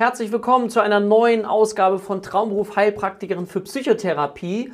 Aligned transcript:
Herzlich 0.00 0.32
willkommen 0.32 0.70
zu 0.70 0.80
einer 0.80 0.98
neuen 0.98 1.44
Ausgabe 1.44 1.98
von 1.98 2.22
Traumberuf 2.22 2.74
Heilpraktikerin 2.74 3.46
für 3.46 3.60
Psychotherapie. 3.60 4.72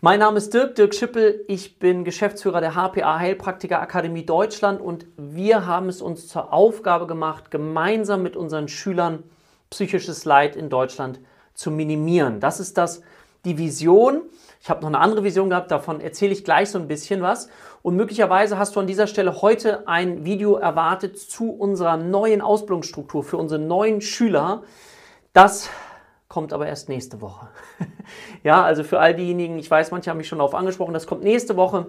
Mein 0.00 0.18
Name 0.18 0.38
ist 0.38 0.52
Dirk, 0.52 0.74
Dirk 0.74 0.96
Schippel. 0.96 1.44
Ich 1.46 1.78
bin 1.78 2.02
Geschäftsführer 2.02 2.60
der 2.60 2.74
HPA 2.74 3.20
Heilpraktiker 3.20 3.80
Akademie 3.80 4.26
Deutschland 4.26 4.80
und 4.80 5.06
wir 5.16 5.64
haben 5.64 5.88
es 5.88 6.02
uns 6.02 6.26
zur 6.26 6.52
Aufgabe 6.52 7.06
gemacht, 7.06 7.52
gemeinsam 7.52 8.24
mit 8.24 8.34
unseren 8.34 8.66
Schülern 8.66 9.22
psychisches 9.70 10.24
Leid 10.24 10.56
in 10.56 10.70
Deutschland 10.70 11.20
zu 11.54 11.70
minimieren. 11.70 12.40
Das 12.40 12.58
ist 12.58 12.76
das, 12.78 13.02
die 13.44 13.58
Vision. 13.58 14.22
Ich 14.60 14.70
habe 14.70 14.80
noch 14.80 14.88
eine 14.88 14.98
andere 14.98 15.24
Vision 15.24 15.50
gehabt, 15.50 15.70
davon 15.70 16.00
erzähle 16.00 16.32
ich 16.32 16.44
gleich 16.44 16.70
so 16.70 16.78
ein 16.78 16.88
bisschen 16.88 17.22
was. 17.22 17.48
Und 17.82 17.96
möglicherweise 17.96 18.58
hast 18.58 18.74
du 18.76 18.80
an 18.80 18.86
dieser 18.86 19.06
Stelle 19.06 19.40
heute 19.40 19.86
ein 19.86 20.24
Video 20.24 20.56
erwartet 20.56 21.18
zu 21.18 21.50
unserer 21.52 21.96
neuen 21.96 22.40
Ausbildungsstruktur 22.40 23.22
für 23.22 23.36
unsere 23.36 23.60
neuen 23.60 24.00
Schüler. 24.00 24.62
Das 25.32 25.70
kommt 26.28 26.52
aber 26.52 26.66
erst 26.66 26.88
nächste 26.88 27.20
Woche. 27.20 27.48
ja, 28.42 28.62
also 28.62 28.84
für 28.84 29.00
all 29.00 29.14
diejenigen, 29.14 29.58
ich 29.58 29.70
weiß, 29.70 29.90
manche 29.90 30.10
haben 30.10 30.18
mich 30.18 30.28
schon 30.28 30.38
darauf 30.38 30.54
angesprochen, 30.54 30.92
das 30.92 31.06
kommt 31.06 31.22
nächste 31.22 31.56
Woche. 31.56 31.86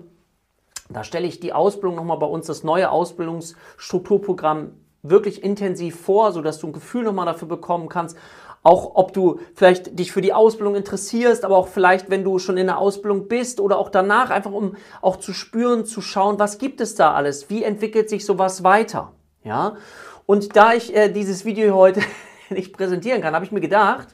Da 0.90 1.04
stelle 1.04 1.28
ich 1.28 1.40
die 1.40 1.54
Ausbildung 1.54 1.96
nochmal 1.96 2.18
bei 2.18 2.26
uns, 2.26 2.48
das 2.48 2.64
neue 2.64 2.90
Ausbildungsstrukturprogramm 2.90 4.72
wirklich 5.02 5.44
intensiv 5.44 6.00
vor, 6.00 6.32
sodass 6.32 6.60
du 6.60 6.68
ein 6.68 6.74
Gefühl 6.74 7.04
nochmal 7.04 7.26
dafür 7.26 7.48
bekommen 7.48 7.90
kannst, 7.90 8.18
auch 8.64 8.96
ob 8.96 9.14
du 9.14 9.40
vielleicht 9.56 9.98
dich 9.98 10.12
für 10.12 10.22
die 10.22 10.34
Ausbildung 10.34 10.76
interessierst, 10.76 11.46
aber 11.46 11.58
auch 11.58 11.68
vielleicht, 11.68 12.10
wenn 12.10 12.24
du 12.24 12.40
schon 12.40 12.58
in 12.58 12.68
der 12.68 12.78
Ausbildung 12.78 13.28
bist 13.28 13.60
oder 13.60 13.78
auch 13.78 13.90
danach, 13.90 14.30
einfach 14.30 14.52
um 14.52 14.76
auch 15.02 15.18
zu 15.18 15.34
spüren, 15.34 15.86
zu 15.86 16.02
schauen, 16.02 16.40
was 16.40 16.58
gibt 16.58 16.82
es 16.82 16.96
da 16.96 17.14
alles, 17.14 17.50
wie 17.50 17.64
entwickelt 17.64 18.10
sich 18.10 18.26
sowas 18.26 18.64
weiter. 18.64 19.14
Ja? 19.44 19.78
Und 20.26 20.56
da 20.56 20.74
ich 20.74 20.96
äh, 20.96 21.10
dieses 21.10 21.46
Video 21.46 21.76
heute 21.76 22.02
nicht 22.50 22.74
präsentieren 22.74 23.22
kann, 23.22 23.34
habe 23.34 23.46
ich 23.46 23.52
mir 23.52 23.62
gedacht, 23.62 24.10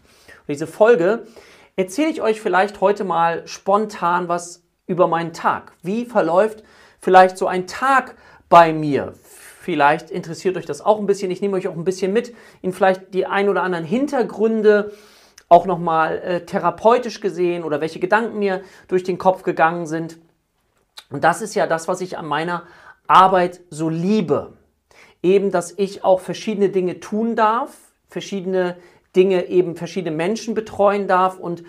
diese 0.48 0.68
Folge, 0.68 1.26
erzähle 1.76 2.10
ich 2.10 2.21
euch 2.21 2.40
vielleicht 2.40 2.82
heute 2.82 3.04
mal 3.04 3.48
spontan 3.48 4.27
was 4.27 4.63
über 4.88 5.07
meinen 5.07 5.34
Tag. 5.34 5.73
Wie 5.82 6.05
verläuft 6.05 6.63
vielleicht 6.99 7.38
so 7.38 7.48
ein 7.48 7.66
Tag 7.68 8.16
bei 8.48 8.71
mir? 8.71 9.13
Vielleicht 9.66 10.12
interessiert 10.12 10.58
euch 10.58 10.68
das 10.68 10.82
auch 10.82 10.99
ein 10.99 11.08
bisschen. 11.08 11.32
Ich 11.32 11.41
nehme 11.41 11.58
euch 11.58 11.68
auch 11.68 11.74
ein 11.74 11.85
bisschen 11.85 12.13
mit 12.13 12.35
in 12.62 12.71
vielleicht 12.71 13.16
die 13.16 13.26
ein 13.26 13.49
oder 13.49 13.63
anderen 13.63 13.84
Hintergründe, 13.84 14.91
auch 15.49 15.66
nochmal 15.66 16.20
äh, 16.20 16.46
therapeutisch 16.46 17.20
gesehen 17.20 17.63
oder 17.63 17.82
welche 17.82 17.99
Gedanken 17.99 18.38
mir 18.38 18.62
durch 18.88 19.04
den 19.04 19.18
Kopf 19.18 19.41
gegangen 19.41 19.88
sind. 19.88 20.20
Und 21.10 21.24
das 21.24 21.41
ist 21.41 21.55
ja 21.55 21.66
das, 21.66 21.88
was 21.88 22.02
ich 22.02 22.16
an 22.16 22.27
meiner 22.27 22.62
Arbeit 23.07 23.62
so 23.72 23.90
liebe. 23.90 24.54
Eben, 25.24 25.49
dass 25.49 25.72
ich 25.72 26.04
auch 26.04 26.20
verschiedene 26.20 26.70
Dinge 26.70 27.00
tun 27.00 27.35
darf, 27.35 27.76
verschiedene 28.07 28.77
Dinge 29.16 29.48
eben 29.48 29.76
verschiedene 29.76 30.16
Menschen 30.16 30.54
betreuen 30.54 31.07
darf 31.07 31.40
und 31.40 31.63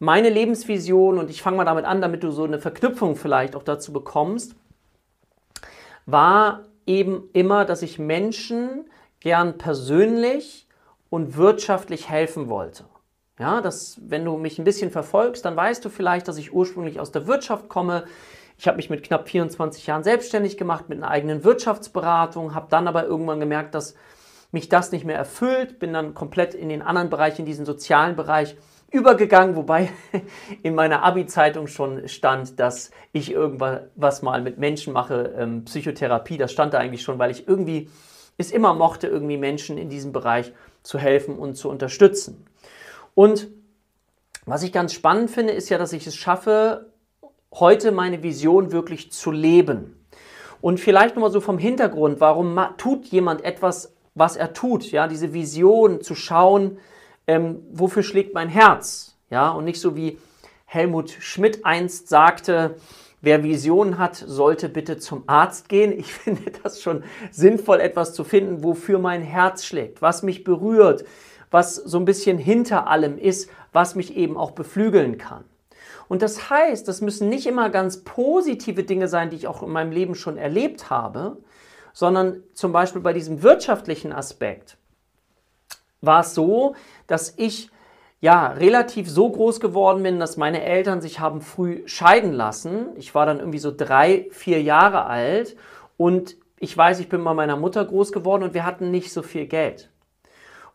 meine 0.00 0.30
Lebensvision, 0.30 1.16
und 1.16 1.30
ich 1.30 1.42
fange 1.42 1.58
mal 1.58 1.64
damit 1.64 1.84
an, 1.84 2.00
damit 2.00 2.24
du 2.24 2.32
so 2.32 2.42
eine 2.42 2.58
Verknüpfung 2.58 3.14
vielleicht 3.14 3.54
auch 3.54 3.62
dazu 3.62 3.92
bekommst, 3.92 4.56
war 6.06 6.64
eben 6.90 7.28
immer, 7.32 7.64
dass 7.64 7.82
ich 7.82 8.00
Menschen 8.00 8.90
gern 9.20 9.58
persönlich 9.58 10.66
und 11.08 11.36
wirtschaftlich 11.36 12.10
helfen 12.10 12.48
wollte. 12.48 12.84
Ja, 13.38 13.60
dass, 13.60 13.98
wenn 14.02 14.24
du 14.24 14.36
mich 14.36 14.58
ein 14.58 14.64
bisschen 14.64 14.90
verfolgst, 14.90 15.44
dann 15.44 15.56
weißt 15.56 15.84
du 15.84 15.88
vielleicht, 15.88 16.28
dass 16.28 16.36
ich 16.36 16.52
ursprünglich 16.52 17.00
aus 17.00 17.12
der 17.12 17.26
Wirtschaft 17.26 17.68
komme. 17.68 18.04
Ich 18.58 18.66
habe 18.66 18.76
mich 18.76 18.90
mit 18.90 19.02
knapp 19.02 19.28
24 19.28 19.86
Jahren 19.86 20.02
selbstständig 20.02 20.58
gemacht 20.58 20.88
mit 20.88 20.98
einer 20.98 21.10
eigenen 21.10 21.44
Wirtschaftsberatung, 21.44 22.54
habe 22.54 22.66
dann 22.68 22.88
aber 22.88 23.06
irgendwann 23.06 23.40
gemerkt, 23.40 23.74
dass 23.74 23.94
mich 24.50 24.68
das 24.68 24.90
nicht 24.90 25.04
mehr 25.04 25.16
erfüllt, 25.16 25.78
bin 25.78 25.92
dann 25.92 26.12
komplett 26.12 26.54
in 26.54 26.68
den 26.68 26.82
anderen 26.82 27.08
Bereich, 27.08 27.38
in 27.38 27.46
diesen 27.46 27.64
sozialen 27.64 28.16
Bereich 28.16 28.56
übergegangen, 28.90 29.56
wobei 29.56 29.90
in 30.62 30.74
meiner 30.74 31.02
Abi-Zeitung 31.02 31.66
schon 31.66 32.08
stand, 32.08 32.58
dass 32.58 32.90
ich 33.12 33.32
irgendwas 33.32 34.22
mal 34.22 34.42
mit 34.42 34.58
Menschen 34.58 34.92
mache, 34.92 35.34
ähm, 35.36 35.64
Psychotherapie, 35.64 36.38
das 36.38 36.52
stand 36.52 36.74
da 36.74 36.78
eigentlich 36.78 37.02
schon, 37.02 37.18
weil 37.18 37.30
ich 37.30 37.46
irgendwie 37.48 37.88
es 38.36 38.50
immer 38.50 38.74
mochte, 38.74 39.06
irgendwie 39.06 39.36
Menschen 39.36 39.78
in 39.78 39.88
diesem 39.88 40.12
Bereich 40.12 40.52
zu 40.82 40.98
helfen 40.98 41.38
und 41.38 41.54
zu 41.54 41.68
unterstützen. 41.68 42.46
Und 43.14 43.48
was 44.46 44.62
ich 44.62 44.72
ganz 44.72 44.94
spannend 44.94 45.30
finde, 45.30 45.52
ist 45.52 45.68
ja, 45.68 45.78
dass 45.78 45.92
ich 45.92 46.06
es 46.06 46.16
schaffe, 46.16 46.86
heute 47.52 47.92
meine 47.92 48.22
Vision 48.22 48.72
wirklich 48.72 49.12
zu 49.12 49.30
leben. 49.30 50.06
Und 50.60 50.80
vielleicht 50.80 51.16
nochmal 51.16 51.30
so 51.30 51.40
vom 51.40 51.58
Hintergrund, 51.58 52.20
warum 52.20 52.58
tut 52.76 53.06
jemand 53.06 53.44
etwas, 53.44 53.94
was 54.14 54.36
er 54.36 54.52
tut? 54.52 54.90
Ja, 54.90 55.08
diese 55.08 55.32
Vision 55.32 56.00
zu 56.00 56.14
schauen, 56.14 56.78
ähm, 57.30 57.62
wofür 57.70 58.02
schlägt 58.02 58.34
mein 58.34 58.48
Herz? 58.48 59.16
Ja, 59.30 59.50
und 59.50 59.64
nicht 59.64 59.80
so 59.80 59.94
wie 59.94 60.18
Helmut 60.64 61.10
Schmidt 61.10 61.64
einst 61.64 62.08
sagte, 62.08 62.74
wer 63.20 63.44
Visionen 63.44 63.98
hat, 63.98 64.16
sollte 64.16 64.68
bitte 64.68 64.98
zum 64.98 65.22
Arzt 65.28 65.68
gehen. 65.68 65.96
Ich 65.96 66.12
finde 66.12 66.50
das 66.64 66.82
schon 66.82 67.04
sinnvoll, 67.30 67.78
etwas 67.78 68.14
zu 68.14 68.24
finden, 68.24 68.64
wofür 68.64 68.98
mein 68.98 69.22
Herz 69.22 69.64
schlägt, 69.64 70.02
was 70.02 70.24
mich 70.24 70.42
berührt, 70.42 71.04
was 71.52 71.76
so 71.76 71.98
ein 71.98 72.04
bisschen 72.04 72.36
hinter 72.36 72.88
allem 72.88 73.16
ist, 73.16 73.48
was 73.72 73.94
mich 73.94 74.16
eben 74.16 74.36
auch 74.36 74.50
beflügeln 74.50 75.16
kann. 75.16 75.44
Und 76.08 76.22
das 76.22 76.50
heißt, 76.50 76.88
das 76.88 77.00
müssen 77.00 77.28
nicht 77.28 77.46
immer 77.46 77.70
ganz 77.70 78.02
positive 78.02 78.82
Dinge 78.82 79.06
sein, 79.06 79.30
die 79.30 79.36
ich 79.36 79.46
auch 79.46 79.62
in 79.62 79.70
meinem 79.70 79.92
Leben 79.92 80.16
schon 80.16 80.36
erlebt 80.36 80.90
habe, 80.90 81.36
sondern 81.92 82.42
zum 82.54 82.72
Beispiel 82.72 83.02
bei 83.02 83.12
diesem 83.12 83.44
wirtschaftlichen 83.44 84.12
Aspekt 84.12 84.79
war 86.00 86.20
es 86.20 86.34
so, 86.34 86.74
dass 87.06 87.34
ich 87.36 87.70
ja 88.20 88.48
relativ 88.48 89.08
so 89.08 89.30
groß 89.30 89.60
geworden 89.60 90.02
bin, 90.02 90.20
dass 90.20 90.36
meine 90.36 90.62
Eltern 90.62 91.00
sich 91.00 91.20
haben 91.20 91.40
früh 91.40 91.82
scheiden 91.86 92.32
lassen. 92.32 92.88
Ich 92.96 93.14
war 93.14 93.26
dann 93.26 93.38
irgendwie 93.38 93.58
so 93.58 93.72
drei, 93.74 94.26
vier 94.30 94.62
Jahre 94.62 95.06
alt 95.06 95.56
und 95.96 96.36
ich 96.58 96.76
weiß, 96.76 97.00
ich 97.00 97.08
bin 97.08 97.24
bei 97.24 97.32
meiner 97.32 97.56
Mutter 97.56 97.84
groß 97.84 98.12
geworden 98.12 98.42
und 98.42 98.54
wir 98.54 98.66
hatten 98.66 98.90
nicht 98.90 99.12
so 99.12 99.22
viel 99.22 99.46
Geld. 99.46 99.90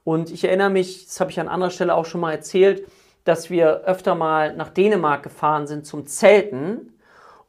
Und 0.03 0.31
ich 0.31 0.43
erinnere 0.43 0.71
mich, 0.71 1.05
das 1.05 1.19
habe 1.19 1.31
ich 1.31 1.39
an 1.39 1.47
anderer 1.47 1.71
Stelle 1.71 1.93
auch 1.93 2.05
schon 2.05 2.21
mal 2.21 2.31
erzählt, 2.31 2.87
dass 3.23 3.49
wir 3.49 3.81
öfter 3.85 4.15
mal 4.15 4.55
nach 4.55 4.69
Dänemark 4.69 5.23
gefahren 5.23 5.67
sind 5.67 5.85
zum 5.85 6.07
Zelten 6.07 6.93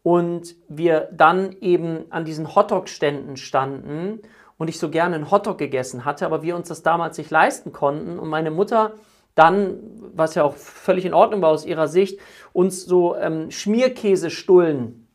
und 0.02 0.54
wir 0.68 1.08
dann 1.12 1.56
eben 1.60 2.04
an 2.10 2.24
diesen 2.24 2.54
Hotdog-Ständen 2.54 3.36
standen 3.36 4.20
und 4.58 4.68
ich 4.68 4.78
so 4.78 4.90
gerne 4.90 5.16
einen 5.16 5.30
Hotdog 5.30 5.58
gegessen 5.58 6.04
hatte, 6.04 6.26
aber 6.26 6.42
wir 6.42 6.56
uns 6.56 6.68
das 6.68 6.82
damals 6.82 7.18
nicht 7.18 7.30
leisten 7.30 7.72
konnten 7.72 8.18
und 8.18 8.28
meine 8.28 8.50
Mutter 8.50 8.94
dann, 9.34 9.80
was 10.14 10.34
ja 10.34 10.44
auch 10.44 10.56
völlig 10.56 11.04
in 11.04 11.12
Ordnung 11.12 11.42
war 11.42 11.50
aus 11.50 11.66
ihrer 11.66 11.88
Sicht, 11.88 12.18
uns 12.54 12.84
so 12.84 13.14
ähm, 13.16 13.50
Schmierkäsestullen 13.50 15.06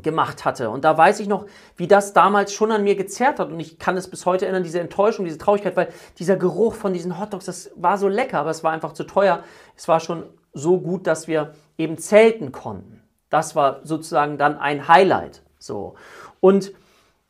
gemacht 0.00 0.46
hatte. 0.46 0.70
Und 0.70 0.84
da 0.84 0.96
weiß 0.96 1.20
ich 1.20 1.28
noch, 1.28 1.44
wie 1.76 1.86
das 1.86 2.14
damals 2.14 2.54
schon 2.54 2.72
an 2.72 2.82
mir 2.82 2.96
gezerrt 2.96 3.38
hat. 3.38 3.50
Und 3.50 3.60
ich 3.60 3.78
kann 3.78 3.98
es 3.98 4.08
bis 4.08 4.24
heute 4.24 4.46
erinnern, 4.46 4.62
diese 4.62 4.80
Enttäuschung, 4.80 5.26
diese 5.26 5.36
Traurigkeit, 5.36 5.76
weil 5.76 5.88
dieser 6.18 6.36
Geruch 6.36 6.74
von 6.74 6.94
diesen 6.94 7.20
Hotdogs, 7.20 7.44
das 7.44 7.70
war 7.76 7.98
so 7.98 8.08
lecker, 8.08 8.38
aber 8.38 8.50
es 8.50 8.64
war 8.64 8.72
einfach 8.72 8.94
zu 8.94 9.04
teuer. 9.04 9.44
Es 9.76 9.86
war 9.86 10.00
schon 10.00 10.24
so 10.54 10.80
gut, 10.80 11.06
dass 11.06 11.28
wir 11.28 11.52
eben 11.76 11.98
zelten 11.98 12.52
konnten. 12.52 13.02
Das 13.28 13.54
war 13.54 13.80
sozusagen 13.84 14.38
dann 14.38 14.56
ein 14.56 14.88
Highlight. 14.88 15.42
So. 15.58 15.94
Und 16.40 16.72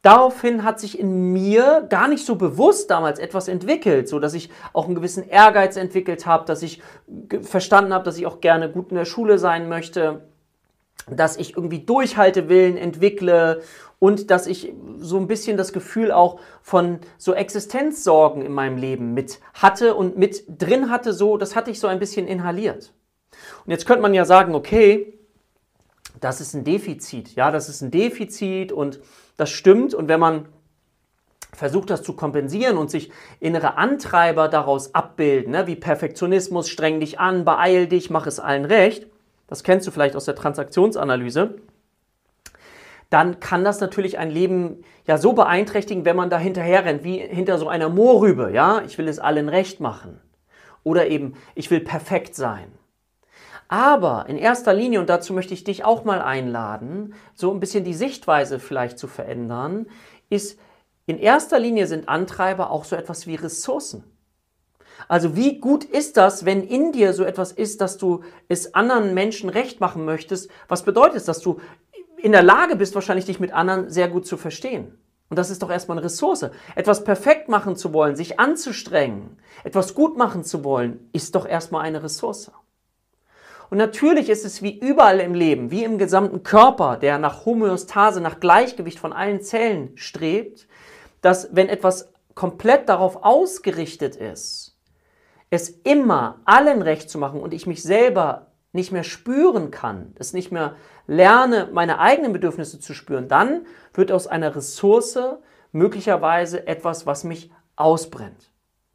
Daraufhin 0.02 0.64
hat 0.64 0.80
sich 0.80 0.98
in 0.98 1.32
mir 1.32 1.86
gar 1.88 2.08
nicht 2.08 2.26
so 2.26 2.34
bewusst 2.34 2.90
damals 2.90 3.20
etwas 3.20 3.46
entwickelt, 3.46 4.08
so 4.08 4.18
dass 4.18 4.34
ich 4.34 4.50
auch 4.72 4.86
einen 4.86 4.96
gewissen 4.96 5.28
Ehrgeiz 5.28 5.76
entwickelt 5.76 6.26
habe, 6.26 6.44
dass 6.44 6.62
ich 6.62 6.82
verstanden 7.42 7.94
habe, 7.94 8.04
dass 8.04 8.18
ich 8.18 8.26
auch 8.26 8.40
gerne 8.40 8.68
gut 8.68 8.90
in 8.90 8.96
der 8.96 9.04
Schule 9.04 9.38
sein 9.38 9.68
möchte, 9.68 10.22
dass 11.08 11.36
ich 11.36 11.56
irgendwie 11.56 11.80
Durchhaltewillen 11.80 12.76
entwickle 12.76 13.62
und 14.00 14.32
dass 14.32 14.48
ich 14.48 14.72
so 14.98 15.18
ein 15.18 15.28
bisschen 15.28 15.56
das 15.56 15.72
Gefühl 15.72 16.10
auch 16.10 16.40
von 16.62 16.98
so 17.16 17.32
Existenzsorgen 17.34 18.42
in 18.42 18.52
meinem 18.52 18.76
Leben 18.76 19.14
mit 19.14 19.38
hatte 19.54 19.94
und 19.94 20.18
mit 20.18 20.44
drin 20.48 20.90
hatte, 20.90 21.12
so 21.12 21.36
das 21.36 21.54
hatte 21.54 21.70
ich 21.70 21.78
so 21.78 21.86
ein 21.86 22.00
bisschen 22.00 22.26
inhaliert. 22.26 22.92
Und 23.64 23.70
jetzt 23.70 23.86
könnte 23.86 24.02
man 24.02 24.14
ja 24.14 24.24
sagen, 24.24 24.56
okay, 24.56 25.16
das 26.20 26.40
ist 26.40 26.54
ein 26.54 26.64
Defizit, 26.64 27.36
ja, 27.36 27.52
das 27.52 27.68
ist 27.68 27.82
ein 27.82 27.92
Defizit 27.92 28.72
und 28.72 29.00
das 29.36 29.50
stimmt. 29.50 29.94
Und 29.94 30.08
wenn 30.08 30.20
man 30.20 30.46
versucht, 31.52 31.90
das 31.90 32.02
zu 32.02 32.14
kompensieren 32.14 32.78
und 32.78 32.90
sich 32.90 33.10
innere 33.40 33.76
Antreiber 33.76 34.48
daraus 34.48 34.94
abbilden, 34.94 35.52
ne, 35.52 35.66
wie 35.66 35.76
Perfektionismus, 35.76 36.68
streng 36.68 37.00
dich 37.00 37.20
an, 37.20 37.44
beeil 37.44 37.86
dich, 37.86 38.10
mach 38.10 38.26
es 38.26 38.40
allen 38.40 38.64
recht, 38.64 39.06
das 39.48 39.62
kennst 39.64 39.86
du 39.86 39.90
vielleicht 39.90 40.16
aus 40.16 40.24
der 40.24 40.34
Transaktionsanalyse, 40.34 41.56
dann 43.10 43.40
kann 43.40 43.64
das 43.64 43.80
natürlich 43.80 44.18
ein 44.18 44.30
Leben 44.30 44.84
ja 45.06 45.18
so 45.18 45.34
beeinträchtigen, 45.34 46.06
wenn 46.06 46.16
man 46.16 46.30
da 46.30 46.38
hinterher 46.38 46.86
rennt, 46.86 47.04
wie 47.04 47.18
hinter 47.18 47.58
so 47.58 47.68
einer 47.68 47.90
Moorrübe, 47.90 48.50
ja, 48.52 48.82
ich 48.86 48.96
will 48.96 49.06
es 49.06 49.18
allen 49.18 49.50
recht 49.50 49.80
machen. 49.80 50.18
Oder 50.82 51.08
eben, 51.08 51.34
ich 51.54 51.70
will 51.70 51.80
perfekt 51.80 52.34
sein. 52.34 52.72
Aber 53.72 54.26
in 54.28 54.36
erster 54.36 54.74
Linie, 54.74 55.00
und 55.00 55.08
dazu 55.08 55.32
möchte 55.32 55.54
ich 55.54 55.64
dich 55.64 55.82
auch 55.82 56.04
mal 56.04 56.20
einladen, 56.20 57.14
so 57.34 57.50
ein 57.50 57.58
bisschen 57.58 57.84
die 57.84 57.94
Sichtweise 57.94 58.58
vielleicht 58.58 58.98
zu 58.98 59.06
verändern, 59.06 59.86
ist, 60.28 60.60
in 61.06 61.16
erster 61.16 61.58
Linie 61.58 61.86
sind 61.86 62.06
Antreiber 62.06 62.70
auch 62.70 62.84
so 62.84 62.96
etwas 62.96 63.26
wie 63.26 63.34
Ressourcen. 63.34 64.04
Also 65.08 65.36
wie 65.36 65.58
gut 65.58 65.84
ist 65.84 66.18
das, 66.18 66.44
wenn 66.44 66.62
in 66.62 66.92
dir 66.92 67.14
so 67.14 67.24
etwas 67.24 67.50
ist, 67.50 67.80
dass 67.80 67.96
du 67.96 68.24
es 68.46 68.74
anderen 68.74 69.14
Menschen 69.14 69.48
recht 69.48 69.80
machen 69.80 70.04
möchtest? 70.04 70.50
Was 70.68 70.82
bedeutet 70.82 71.16
es, 71.16 71.24
dass 71.24 71.40
du 71.40 71.58
in 72.18 72.32
der 72.32 72.42
Lage 72.42 72.76
bist, 72.76 72.94
wahrscheinlich 72.94 73.24
dich 73.24 73.40
mit 73.40 73.54
anderen 73.54 73.88
sehr 73.88 74.08
gut 74.08 74.26
zu 74.26 74.36
verstehen? 74.36 74.98
Und 75.30 75.38
das 75.38 75.48
ist 75.48 75.62
doch 75.62 75.70
erstmal 75.70 75.96
eine 75.96 76.04
Ressource. 76.04 76.50
Etwas 76.76 77.04
perfekt 77.04 77.48
machen 77.48 77.76
zu 77.76 77.94
wollen, 77.94 78.16
sich 78.16 78.38
anzustrengen, 78.38 79.38
etwas 79.64 79.94
gut 79.94 80.18
machen 80.18 80.44
zu 80.44 80.62
wollen, 80.62 81.08
ist 81.14 81.34
doch 81.34 81.46
erstmal 81.46 81.86
eine 81.86 82.02
Ressource. 82.02 82.52
Und 83.72 83.78
natürlich 83.78 84.28
ist 84.28 84.44
es 84.44 84.60
wie 84.60 84.78
überall 84.78 85.18
im 85.18 85.32
Leben, 85.32 85.70
wie 85.70 85.82
im 85.82 85.96
gesamten 85.96 86.42
Körper, 86.42 86.98
der 86.98 87.16
nach 87.16 87.46
Homöostase, 87.46 88.20
nach 88.20 88.38
Gleichgewicht 88.38 88.98
von 88.98 89.14
allen 89.14 89.40
Zellen 89.40 89.92
strebt, 89.94 90.68
dass 91.22 91.56
wenn 91.56 91.70
etwas 91.70 92.12
komplett 92.34 92.90
darauf 92.90 93.24
ausgerichtet 93.24 94.14
ist, 94.14 94.76
es 95.48 95.70
immer 95.70 96.42
allen 96.44 96.82
recht 96.82 97.08
zu 97.08 97.16
machen 97.16 97.40
und 97.40 97.54
ich 97.54 97.66
mich 97.66 97.82
selber 97.82 98.48
nicht 98.72 98.92
mehr 98.92 99.04
spüren 99.04 99.70
kann, 99.70 100.14
es 100.18 100.34
nicht 100.34 100.52
mehr 100.52 100.76
lerne, 101.06 101.70
meine 101.72 101.98
eigenen 101.98 102.34
Bedürfnisse 102.34 102.78
zu 102.78 102.92
spüren, 102.92 103.26
dann 103.26 103.64
wird 103.94 104.12
aus 104.12 104.26
einer 104.26 104.54
Ressource 104.54 105.18
möglicherweise 105.72 106.66
etwas, 106.66 107.06
was 107.06 107.24
mich 107.24 107.50
ausbrennt. 107.76 108.51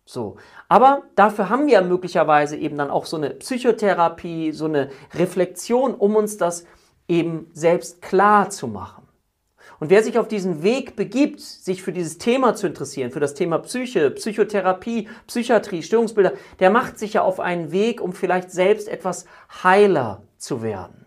So. 0.08 0.38
Aber 0.70 1.04
dafür 1.16 1.50
haben 1.50 1.68
wir 1.68 1.74
ja 1.74 1.82
möglicherweise 1.82 2.56
eben 2.56 2.78
dann 2.78 2.90
auch 2.90 3.06
so 3.06 3.18
eine 3.18 3.32
Psychotherapie, 3.32 4.54
so 4.54 4.66
eine 4.66 4.90
Reflexion, 5.14 5.94
um 5.94 6.16
uns 6.16 6.38
das 6.38 6.66
eben 7.10 7.52
selbst 7.54 8.02
klar 8.02 8.50
zu 8.50 8.68
machen. 8.68 9.04
Und 9.80 9.90
wer 9.90 10.02
sich 10.02 10.18
auf 10.18 10.28
diesen 10.28 10.64
Weg 10.64 10.96
begibt, 10.96 11.42
sich 11.42 11.84
für 11.84 11.92
dieses 11.92 12.18
Thema 12.18 12.56
zu 12.56 12.68
interessieren, 12.68 13.12
für 13.12 13.20
das 13.20 13.34
Thema 13.34 13.60
Psyche, 13.60 14.10
Psychotherapie, 14.12 15.10
Psychiatrie, 15.28 15.84
Störungsbilder, 15.84 16.34
der 16.60 16.70
macht 16.70 16.98
sich 16.98 17.14
ja 17.14 17.22
auf 17.22 17.40
einen 17.40 17.72
Weg, 17.72 18.02
um 18.02 18.14
vielleicht 18.14 18.50
selbst 18.50 18.88
etwas 18.88 19.26
heiler 19.62 20.24
zu 20.38 20.64
werden 20.64 21.07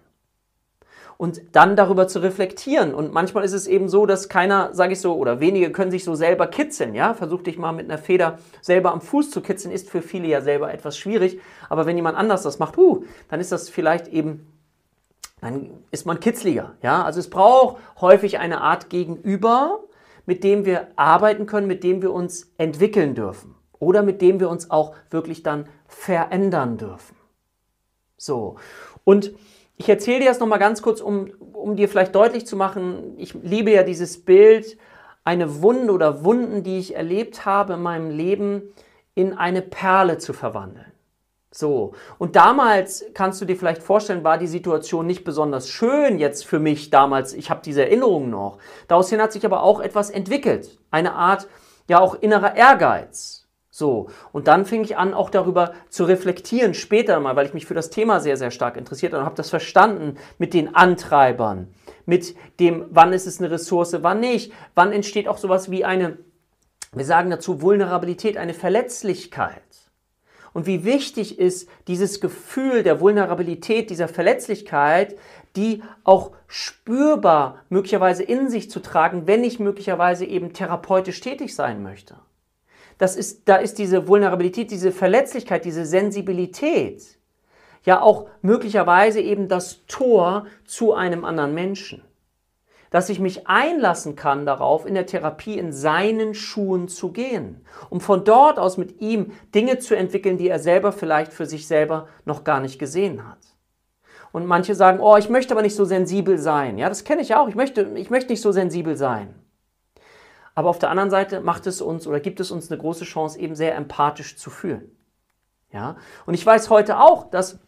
und 1.20 1.42
dann 1.52 1.76
darüber 1.76 2.08
zu 2.08 2.20
reflektieren. 2.20 2.94
Und 2.94 3.12
manchmal 3.12 3.44
ist 3.44 3.52
es 3.52 3.66
eben 3.66 3.90
so, 3.90 4.06
dass 4.06 4.30
keiner, 4.30 4.72
sage 4.72 4.94
ich 4.94 5.02
so, 5.02 5.16
oder 5.16 5.38
wenige 5.38 5.70
können 5.70 5.90
sich 5.90 6.02
so 6.02 6.14
selber 6.14 6.46
kitzeln. 6.46 6.94
Ja, 6.94 7.12
versuch 7.12 7.42
dich 7.42 7.58
mal 7.58 7.72
mit 7.72 7.90
einer 7.90 7.98
Feder 7.98 8.38
selber 8.62 8.90
am 8.90 9.02
Fuß 9.02 9.30
zu 9.30 9.42
kitzeln, 9.42 9.70
ist 9.70 9.90
für 9.90 10.00
viele 10.00 10.28
ja 10.28 10.40
selber 10.40 10.72
etwas 10.72 10.96
schwierig. 10.96 11.38
Aber 11.68 11.84
wenn 11.84 11.96
jemand 11.96 12.16
anders 12.16 12.42
das 12.42 12.58
macht, 12.58 12.78
uh, 12.78 13.04
dann 13.28 13.38
ist 13.38 13.52
das 13.52 13.68
vielleicht 13.68 14.08
eben 14.08 14.46
dann 15.42 15.68
ist 15.90 16.06
man 16.06 16.20
kitzliger. 16.20 16.72
Ja? 16.82 17.04
Also 17.04 17.20
es 17.20 17.28
braucht 17.28 17.82
häufig 18.00 18.38
eine 18.38 18.62
Art 18.62 18.88
Gegenüber, 18.88 19.80
mit 20.24 20.42
dem 20.42 20.64
wir 20.64 20.88
arbeiten 20.96 21.44
können, 21.44 21.66
mit 21.66 21.84
dem 21.84 22.00
wir 22.00 22.14
uns 22.14 22.50
entwickeln 22.56 23.14
dürfen 23.14 23.54
oder 23.78 24.02
mit 24.02 24.22
dem 24.22 24.40
wir 24.40 24.48
uns 24.48 24.70
auch 24.70 24.94
wirklich 25.10 25.42
dann 25.42 25.66
verändern 25.86 26.78
dürfen. 26.78 27.14
So. 28.16 28.56
Und 29.04 29.32
ich 29.80 29.88
erzähle 29.88 30.18
dir 30.18 30.28
das 30.28 30.40
nochmal 30.40 30.58
ganz 30.58 30.82
kurz, 30.82 31.00
um, 31.00 31.30
um 31.54 31.74
dir 31.74 31.88
vielleicht 31.88 32.14
deutlich 32.14 32.46
zu 32.46 32.54
machen, 32.54 33.14
ich 33.16 33.32
liebe 33.32 33.70
ja 33.70 33.82
dieses 33.82 34.22
Bild, 34.22 34.76
eine 35.24 35.62
Wunde 35.62 35.94
oder 35.94 36.22
Wunden, 36.22 36.62
die 36.62 36.78
ich 36.78 36.96
erlebt 36.96 37.46
habe 37.46 37.72
in 37.72 37.82
meinem 37.82 38.10
Leben, 38.10 38.74
in 39.14 39.32
eine 39.32 39.62
Perle 39.62 40.18
zu 40.18 40.34
verwandeln. 40.34 40.92
So, 41.50 41.92
und 42.18 42.36
damals 42.36 43.06
kannst 43.14 43.40
du 43.40 43.46
dir 43.46 43.56
vielleicht 43.56 43.82
vorstellen, 43.82 44.22
war 44.22 44.36
die 44.36 44.48
Situation 44.48 45.06
nicht 45.06 45.24
besonders 45.24 45.70
schön 45.70 46.18
jetzt 46.18 46.44
für 46.44 46.58
mich 46.58 46.90
damals. 46.90 47.32
Ich 47.32 47.48
habe 47.48 47.62
diese 47.64 47.80
Erinnerungen 47.80 48.28
noch. 48.28 48.58
Daraus 48.86 49.08
hin 49.08 49.22
hat 49.22 49.32
sich 49.32 49.46
aber 49.46 49.62
auch 49.62 49.80
etwas 49.80 50.10
entwickelt. 50.10 50.78
Eine 50.90 51.14
Art, 51.14 51.48
ja 51.88 52.00
auch 52.00 52.16
innerer 52.16 52.54
Ehrgeiz. 52.54 53.39
So, 53.72 54.08
und 54.32 54.48
dann 54.48 54.66
fing 54.66 54.82
ich 54.82 54.96
an, 54.96 55.14
auch 55.14 55.30
darüber 55.30 55.74
zu 55.88 56.02
reflektieren, 56.04 56.74
später 56.74 57.20
mal, 57.20 57.36
weil 57.36 57.46
ich 57.46 57.54
mich 57.54 57.66
für 57.66 57.74
das 57.74 57.88
Thema 57.88 58.18
sehr, 58.18 58.36
sehr 58.36 58.50
stark 58.50 58.76
interessiert 58.76 59.14
und 59.14 59.24
habe 59.24 59.36
das 59.36 59.48
verstanden 59.48 60.16
mit 60.38 60.54
den 60.54 60.74
Antreibern, 60.74 61.72
mit 62.04 62.34
dem, 62.58 62.86
wann 62.90 63.12
ist 63.12 63.28
es 63.28 63.38
eine 63.38 63.52
Ressource, 63.52 63.96
wann 64.02 64.18
nicht, 64.18 64.52
wann 64.74 64.92
entsteht 64.92 65.28
auch 65.28 65.38
sowas 65.38 65.70
wie 65.70 65.84
eine, 65.84 66.18
wir 66.92 67.04
sagen 67.04 67.30
dazu 67.30 67.62
Vulnerabilität, 67.62 68.36
eine 68.36 68.54
Verletzlichkeit. 68.54 69.62
Und 70.52 70.66
wie 70.66 70.84
wichtig 70.84 71.38
ist 71.38 71.68
dieses 71.86 72.20
Gefühl 72.20 72.82
der 72.82 73.00
Vulnerabilität, 73.00 73.88
dieser 73.88 74.08
Verletzlichkeit, 74.08 75.16
die 75.54 75.84
auch 76.02 76.32
spürbar 76.48 77.62
möglicherweise 77.68 78.24
in 78.24 78.50
sich 78.50 78.68
zu 78.68 78.80
tragen, 78.80 79.28
wenn 79.28 79.44
ich 79.44 79.60
möglicherweise 79.60 80.24
eben 80.24 80.52
therapeutisch 80.52 81.20
tätig 81.20 81.54
sein 81.54 81.84
möchte 81.84 82.16
das 83.00 83.16
ist, 83.16 83.48
da 83.48 83.56
ist 83.56 83.78
diese 83.78 84.08
Vulnerabilität, 84.08 84.70
diese 84.70 84.92
Verletzlichkeit, 84.92 85.64
diese 85.64 85.86
Sensibilität 85.86 87.02
ja 87.82 88.02
auch 88.02 88.28
möglicherweise 88.42 89.22
eben 89.22 89.48
das 89.48 89.86
Tor 89.86 90.44
zu 90.66 90.92
einem 90.92 91.24
anderen 91.24 91.54
Menschen. 91.54 92.02
Dass 92.90 93.08
ich 93.08 93.18
mich 93.18 93.48
einlassen 93.48 94.16
kann 94.16 94.44
darauf, 94.44 94.84
in 94.84 94.92
der 94.92 95.06
Therapie 95.06 95.56
in 95.56 95.72
seinen 95.72 96.34
Schuhen 96.34 96.88
zu 96.88 97.10
gehen, 97.10 97.64
um 97.88 98.02
von 98.02 98.22
dort 98.24 98.58
aus 98.58 98.76
mit 98.76 99.00
ihm 99.00 99.32
Dinge 99.54 99.78
zu 99.78 99.96
entwickeln, 99.96 100.36
die 100.36 100.50
er 100.50 100.58
selber 100.58 100.92
vielleicht 100.92 101.32
für 101.32 101.46
sich 101.46 101.66
selber 101.66 102.06
noch 102.26 102.44
gar 102.44 102.60
nicht 102.60 102.78
gesehen 102.78 103.26
hat. 103.26 103.38
Und 104.30 104.44
manche 104.44 104.74
sagen, 104.74 105.00
oh, 105.00 105.16
ich 105.16 105.30
möchte 105.30 105.54
aber 105.54 105.62
nicht 105.62 105.74
so 105.74 105.86
sensibel 105.86 106.36
sein. 106.36 106.76
Ja, 106.76 106.90
das 106.90 107.04
kenne 107.04 107.22
ich 107.22 107.34
auch. 107.34 107.48
Ich 107.48 107.54
möchte, 107.54 107.92
ich 107.94 108.10
möchte 108.10 108.30
nicht 108.30 108.42
so 108.42 108.52
sensibel 108.52 108.94
sein. 108.94 109.39
Aber 110.54 110.68
auf 110.68 110.78
der 110.78 110.90
anderen 110.90 111.10
Seite 111.10 111.40
macht 111.40 111.66
es 111.66 111.80
uns 111.80 112.06
oder 112.06 112.20
gibt 112.20 112.40
es 112.40 112.50
uns 112.50 112.70
eine 112.70 112.80
große 112.80 113.04
Chance, 113.04 113.38
eben 113.38 113.54
sehr 113.54 113.74
empathisch 113.76 114.36
zu 114.36 114.50
fühlen. 114.50 114.90
Ja? 115.72 115.96
Und 116.26 116.34
ich 116.34 116.44
weiß 116.44 116.70
heute 116.70 116.98
auch, 116.98 117.30
dass 117.30 117.60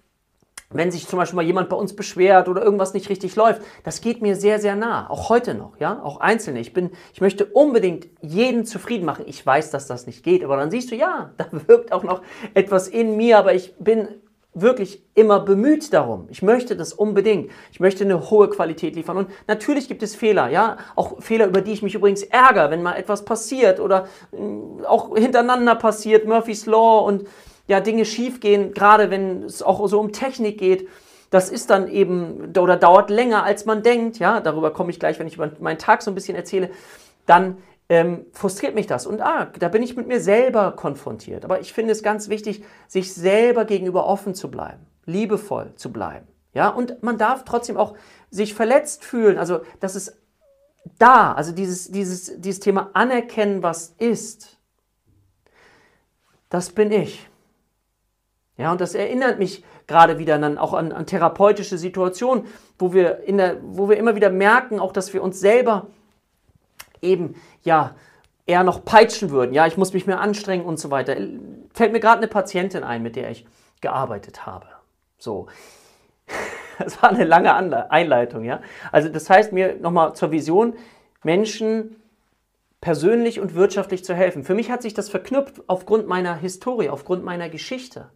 wenn 0.74 0.90
sich 0.90 1.06
zum 1.06 1.18
Beispiel 1.18 1.36
mal 1.36 1.44
jemand 1.44 1.68
bei 1.68 1.76
uns 1.76 1.94
beschwert 1.94 2.48
oder 2.48 2.62
irgendwas 2.62 2.94
nicht 2.94 3.08
richtig 3.08 3.36
läuft, 3.36 3.62
das 3.84 4.00
geht 4.00 4.22
mir 4.22 4.36
sehr, 4.36 4.58
sehr 4.58 4.76
nah. 4.76 5.08
Auch 5.10 5.28
heute 5.28 5.54
noch, 5.54 5.78
ja, 5.78 6.02
auch 6.02 6.20
Einzelne. 6.20 6.60
Ich 6.60 6.72
bin, 6.72 6.90
ich 7.12 7.20
möchte 7.20 7.44
unbedingt 7.44 8.08
jeden 8.20 8.64
zufrieden 8.64 9.04
machen. 9.04 9.24
Ich 9.28 9.44
weiß, 9.44 9.70
dass 9.70 9.86
das 9.86 10.06
nicht 10.06 10.22
geht, 10.22 10.42
aber 10.42 10.56
dann 10.56 10.70
siehst 10.70 10.90
du, 10.90 10.96
ja, 10.96 11.32
da 11.36 11.46
wirkt 11.66 11.92
auch 11.92 12.02
noch 12.02 12.22
etwas 12.54 12.88
in 12.88 13.16
mir, 13.16 13.38
aber 13.38 13.54
ich 13.54 13.74
bin 13.78 14.08
wirklich 14.54 15.02
immer 15.14 15.40
bemüht 15.40 15.92
darum. 15.92 16.26
Ich 16.30 16.42
möchte 16.42 16.76
das 16.76 16.92
unbedingt. 16.92 17.50
Ich 17.70 17.80
möchte 17.80 18.04
eine 18.04 18.30
hohe 18.30 18.50
Qualität 18.50 18.96
liefern. 18.96 19.16
Und 19.16 19.30
natürlich 19.46 19.88
gibt 19.88 20.02
es 20.02 20.14
Fehler, 20.14 20.48
ja, 20.50 20.76
auch 20.94 21.22
Fehler, 21.22 21.46
über 21.46 21.62
die 21.62 21.72
ich 21.72 21.82
mich 21.82 21.94
übrigens 21.94 22.22
ärgere, 22.22 22.70
wenn 22.70 22.82
mal 22.82 22.96
etwas 22.96 23.24
passiert 23.24 23.80
oder 23.80 24.06
äh, 24.32 24.84
auch 24.84 25.16
hintereinander 25.16 25.74
passiert, 25.74 26.26
Murphy's 26.26 26.66
Law 26.66 27.06
und 27.06 27.26
ja, 27.66 27.80
Dinge 27.80 28.04
schiefgehen, 28.04 28.74
gerade 28.74 29.10
wenn 29.10 29.44
es 29.44 29.62
auch 29.62 29.86
so 29.88 29.98
um 29.98 30.12
Technik 30.12 30.58
geht. 30.58 30.88
Das 31.30 31.48
ist 31.48 31.70
dann 31.70 31.88
eben 31.88 32.52
oder 32.58 32.76
dauert 32.76 33.08
länger, 33.08 33.44
als 33.44 33.64
man 33.64 33.82
denkt. 33.82 34.18
Ja, 34.18 34.40
darüber 34.40 34.70
komme 34.70 34.90
ich 34.90 35.00
gleich, 35.00 35.18
wenn 35.18 35.26
ich 35.26 35.36
über 35.36 35.50
meinen 35.60 35.78
Tag 35.78 36.02
so 36.02 36.10
ein 36.10 36.14
bisschen 36.14 36.36
erzähle. 36.36 36.70
Dann 37.24 37.56
ähm, 37.92 38.24
frustriert 38.32 38.74
mich 38.74 38.86
das. 38.86 39.06
Und 39.06 39.20
ah, 39.20 39.52
da 39.58 39.68
bin 39.68 39.82
ich 39.82 39.96
mit 39.96 40.08
mir 40.08 40.18
selber 40.18 40.72
konfrontiert. 40.72 41.44
Aber 41.44 41.60
ich 41.60 41.74
finde 41.74 41.92
es 41.92 42.02
ganz 42.02 42.30
wichtig, 42.30 42.64
sich 42.88 43.12
selber 43.12 43.66
gegenüber 43.66 44.06
offen 44.06 44.34
zu 44.34 44.50
bleiben, 44.50 44.86
liebevoll 45.04 45.74
zu 45.74 45.92
bleiben. 45.92 46.26
Ja, 46.54 46.70
und 46.70 47.02
man 47.02 47.18
darf 47.18 47.44
trotzdem 47.44 47.76
auch 47.76 47.94
sich 48.30 48.54
verletzt 48.54 49.04
fühlen. 49.04 49.36
Also, 49.36 49.60
das 49.80 49.94
ist 49.94 50.16
da, 50.98 51.34
also 51.34 51.52
dieses, 51.52 51.90
dieses, 51.90 52.40
dieses 52.40 52.60
Thema 52.60 52.88
anerkennen, 52.94 53.62
was 53.62 53.94
ist. 53.98 54.56
Das 56.48 56.70
bin 56.70 56.92
ich. 56.92 57.28
Ja, 58.56 58.72
und 58.72 58.80
das 58.80 58.94
erinnert 58.94 59.38
mich 59.38 59.64
gerade 59.86 60.18
wieder 60.18 60.38
dann 60.38 60.56
auch 60.56 60.72
an, 60.72 60.92
an 60.92 61.04
therapeutische 61.04 61.76
Situationen, 61.76 62.46
wo 62.78 62.94
wir, 62.94 63.20
in 63.24 63.36
der, 63.36 63.58
wo 63.62 63.90
wir 63.90 63.98
immer 63.98 64.14
wieder 64.14 64.30
merken, 64.30 64.80
auch 64.80 64.92
dass 64.92 65.12
wir 65.12 65.22
uns 65.22 65.40
selber 65.40 65.88
eben 67.02 67.34
ja 67.62 67.94
eher 68.46 68.64
noch 68.64 68.84
peitschen 68.84 69.30
würden. 69.30 69.52
Ja, 69.52 69.66
ich 69.66 69.76
muss 69.76 69.92
mich 69.92 70.06
mehr 70.06 70.20
anstrengen 70.20 70.64
und 70.64 70.78
so 70.78 70.90
weiter. 70.90 71.16
Fällt 71.72 71.92
mir 71.92 72.00
gerade 72.00 72.18
eine 72.18 72.28
Patientin 72.28 72.82
ein, 72.84 73.02
mit 73.02 73.16
der 73.16 73.30
ich 73.30 73.46
gearbeitet 73.80 74.46
habe. 74.46 74.66
So. 75.18 75.46
Das 76.78 77.00
war 77.00 77.10
eine 77.10 77.24
lange 77.24 77.54
Einleitung, 77.90 78.44
ja. 78.44 78.60
Also 78.90 79.08
das 79.10 79.28
heißt 79.28 79.52
mir 79.52 79.76
nochmal 79.76 80.14
zur 80.14 80.32
Vision, 80.32 80.74
Menschen 81.22 82.02
persönlich 82.80 83.38
und 83.40 83.54
wirtschaftlich 83.54 84.04
zu 84.04 84.14
helfen. 84.14 84.42
Für 84.42 84.54
mich 84.54 84.70
hat 84.70 84.82
sich 84.82 84.94
das 84.94 85.08
verknüpft 85.08 85.62
aufgrund 85.68 86.08
meiner 86.08 86.34
Historie, 86.34 86.88
aufgrund 86.88 87.24
meiner 87.24 87.50
Geschichte 87.50 88.08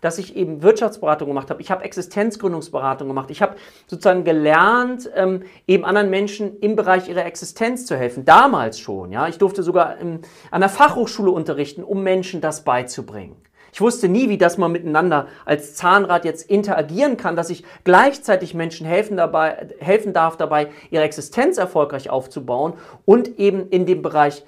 dass 0.00 0.18
ich 0.18 0.36
eben 0.36 0.62
Wirtschaftsberatung 0.62 1.28
gemacht 1.28 1.50
habe. 1.50 1.60
Ich 1.60 1.70
habe 1.70 1.84
Existenzgründungsberatung 1.84 3.08
gemacht. 3.08 3.30
Ich 3.30 3.42
habe 3.42 3.56
sozusagen 3.86 4.24
gelernt, 4.24 5.10
ähm, 5.14 5.42
eben 5.66 5.84
anderen 5.84 6.10
Menschen 6.10 6.58
im 6.60 6.76
Bereich 6.76 7.08
ihrer 7.08 7.24
Existenz 7.26 7.86
zu 7.86 7.96
helfen. 7.96 8.24
Damals 8.24 8.78
schon. 8.78 9.12
Ja, 9.12 9.28
ich 9.28 9.38
durfte 9.38 9.62
sogar 9.62 10.00
ähm, 10.00 10.20
an 10.50 10.60
der 10.60 10.70
Fachhochschule 10.70 11.30
unterrichten, 11.30 11.82
um 11.82 12.02
Menschen 12.02 12.40
das 12.40 12.64
beizubringen. 12.64 13.36
Ich 13.74 13.80
wusste 13.80 14.08
nie, 14.08 14.28
wie 14.28 14.38
das 14.38 14.56
man 14.56 14.70
miteinander 14.70 15.26
als 15.44 15.74
Zahnrad 15.74 16.24
jetzt 16.24 16.48
interagieren 16.48 17.16
kann, 17.16 17.34
dass 17.34 17.50
ich 17.50 17.64
gleichzeitig 17.82 18.54
Menschen 18.54 18.86
helfen, 18.86 19.16
dabei, 19.16 19.66
helfen 19.80 20.12
darf, 20.12 20.36
dabei 20.36 20.68
ihre 20.90 21.02
Existenz 21.02 21.58
erfolgreich 21.58 22.08
aufzubauen 22.08 22.74
und 23.04 23.40
eben 23.40 23.68
in 23.70 23.84
dem 23.84 24.00
Bereich 24.00 24.44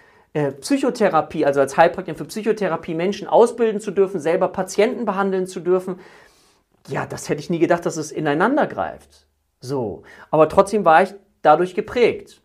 Psychotherapie, 0.61 1.47
also 1.47 1.61
als 1.61 1.77
Heilpraktiker 1.77 2.19
für 2.19 2.25
Psychotherapie 2.27 2.95
Menschen 2.95 3.27
ausbilden 3.27 3.81
zu 3.81 3.91
dürfen, 3.91 4.21
selber 4.21 4.49
Patienten 4.49 5.05
behandeln 5.05 5.47
zu 5.47 5.61
dürfen. 5.61 6.01
Ja, 6.89 7.07
das 7.07 7.29
hätte 7.29 7.41
ich 7.41 7.51
nie 7.51 7.59
gedacht, 7.59 7.87
dass 7.87 7.97
es 7.97 8.13
ineinander 8.13 8.67
greift. 8.67 9.27
So, 9.61 10.03
aber 10.31 10.49
trotzdem 10.49 10.85
war 10.85 11.03
ich 11.03 11.15
dadurch 11.43 11.75
geprägt. 11.75 12.43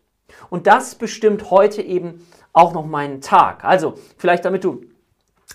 Und 0.48 0.66
das 0.66 0.94
bestimmt 0.94 1.50
heute 1.50 1.82
eben 1.82 2.26
auch 2.52 2.72
noch 2.72 2.86
meinen 2.86 3.20
Tag. 3.20 3.64
Also, 3.64 3.94
vielleicht 4.16 4.44
damit 4.44 4.64
du 4.64 4.82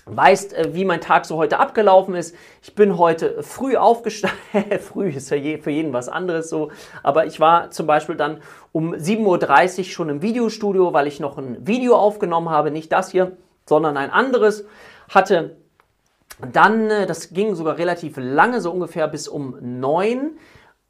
weißt, 0.06 0.54
äh, 0.54 0.74
wie 0.74 0.84
mein 0.84 1.00
Tag 1.00 1.26
so 1.26 1.36
heute 1.36 1.58
abgelaufen 1.58 2.14
ist. 2.14 2.34
Ich 2.62 2.74
bin 2.74 2.98
heute 2.98 3.42
früh 3.42 3.76
aufgestanden. 3.76 4.38
früh 4.80 5.10
ist 5.10 5.30
ja 5.30 5.58
für 5.58 5.70
jeden 5.70 5.92
was 5.92 6.08
anderes 6.08 6.48
so. 6.48 6.70
Aber 7.02 7.26
ich 7.26 7.40
war 7.40 7.70
zum 7.70 7.86
Beispiel 7.86 8.16
dann 8.16 8.40
um 8.72 8.94
7.30 8.94 9.78
Uhr 9.78 9.84
schon 9.84 10.08
im 10.08 10.22
Videostudio, 10.22 10.92
weil 10.92 11.06
ich 11.06 11.20
noch 11.20 11.38
ein 11.38 11.66
Video 11.66 11.96
aufgenommen 11.96 12.50
habe. 12.50 12.70
Nicht 12.70 12.92
das 12.92 13.10
hier, 13.10 13.36
sondern 13.66 13.96
ein 13.96 14.10
anderes. 14.10 14.64
Hatte 15.08 15.56
dann, 16.52 16.90
äh, 16.90 17.06
das 17.06 17.30
ging 17.30 17.54
sogar 17.54 17.78
relativ 17.78 18.16
lange, 18.16 18.60
so 18.60 18.70
ungefähr 18.70 19.08
bis 19.08 19.28
um 19.28 19.56
9 19.60 20.38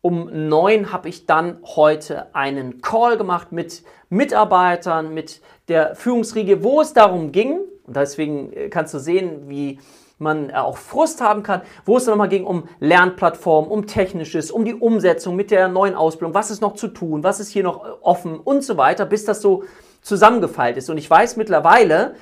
um 0.01 0.49
neun 0.49 0.93
habe 0.93 1.09
ich 1.09 1.27
dann 1.27 1.59
heute 1.65 2.33
einen 2.35 2.81
Call 2.81 3.17
gemacht 3.19 3.51
mit 3.51 3.83
Mitarbeitern, 4.11 5.13
mit 5.13 5.43
der 5.67 5.97
Führungsriege, 5.97 6.63
wo 6.63 6.81
es 6.81 6.93
darum 6.93 7.33
ging, 7.33 7.59
und 7.89 7.97
deswegen 7.97 8.53
äh, 8.53 8.69
kannst 8.69 8.95
du 8.95 8.99
sehen, 8.99 9.49
wie 9.49 9.81
man 10.19 10.51
äh, 10.51 10.55
auch 10.55 10.77
Frust 10.77 11.21
haben 11.21 11.43
kann, 11.43 11.63
wo 11.85 11.97
es 11.97 12.05
dann 12.05 12.13
nochmal 12.13 12.29
ging 12.29 12.45
um 12.45 12.69
Lernplattformen, 12.81 13.71
um 13.71 13.87
Technisches, 13.87 14.51
um 14.51 14.65
die 14.65 14.75
Umsetzung 14.75 15.37
mit 15.37 15.51
der 15.51 15.69
neuen 15.69 15.95
Ausbildung, 15.95 16.35
was 16.35 16.51
ist 16.51 16.61
noch 16.61 16.75
zu 16.75 16.89
tun, 16.89 17.25
was 17.25 17.41
ist 17.41 17.49
hier 17.49 17.65
noch 17.65 17.85
äh, 17.85 17.89
offen 18.03 18.39
und 18.39 18.63
so 18.63 18.77
weiter, 18.77 19.07
bis 19.07 19.25
das 19.25 19.41
so 19.41 19.65
zusammengefeilt 20.03 20.77
ist. 20.77 20.91
Und 20.91 20.99
ich 20.99 21.11
weiß 21.11 21.37
mittlerweile, 21.37 22.15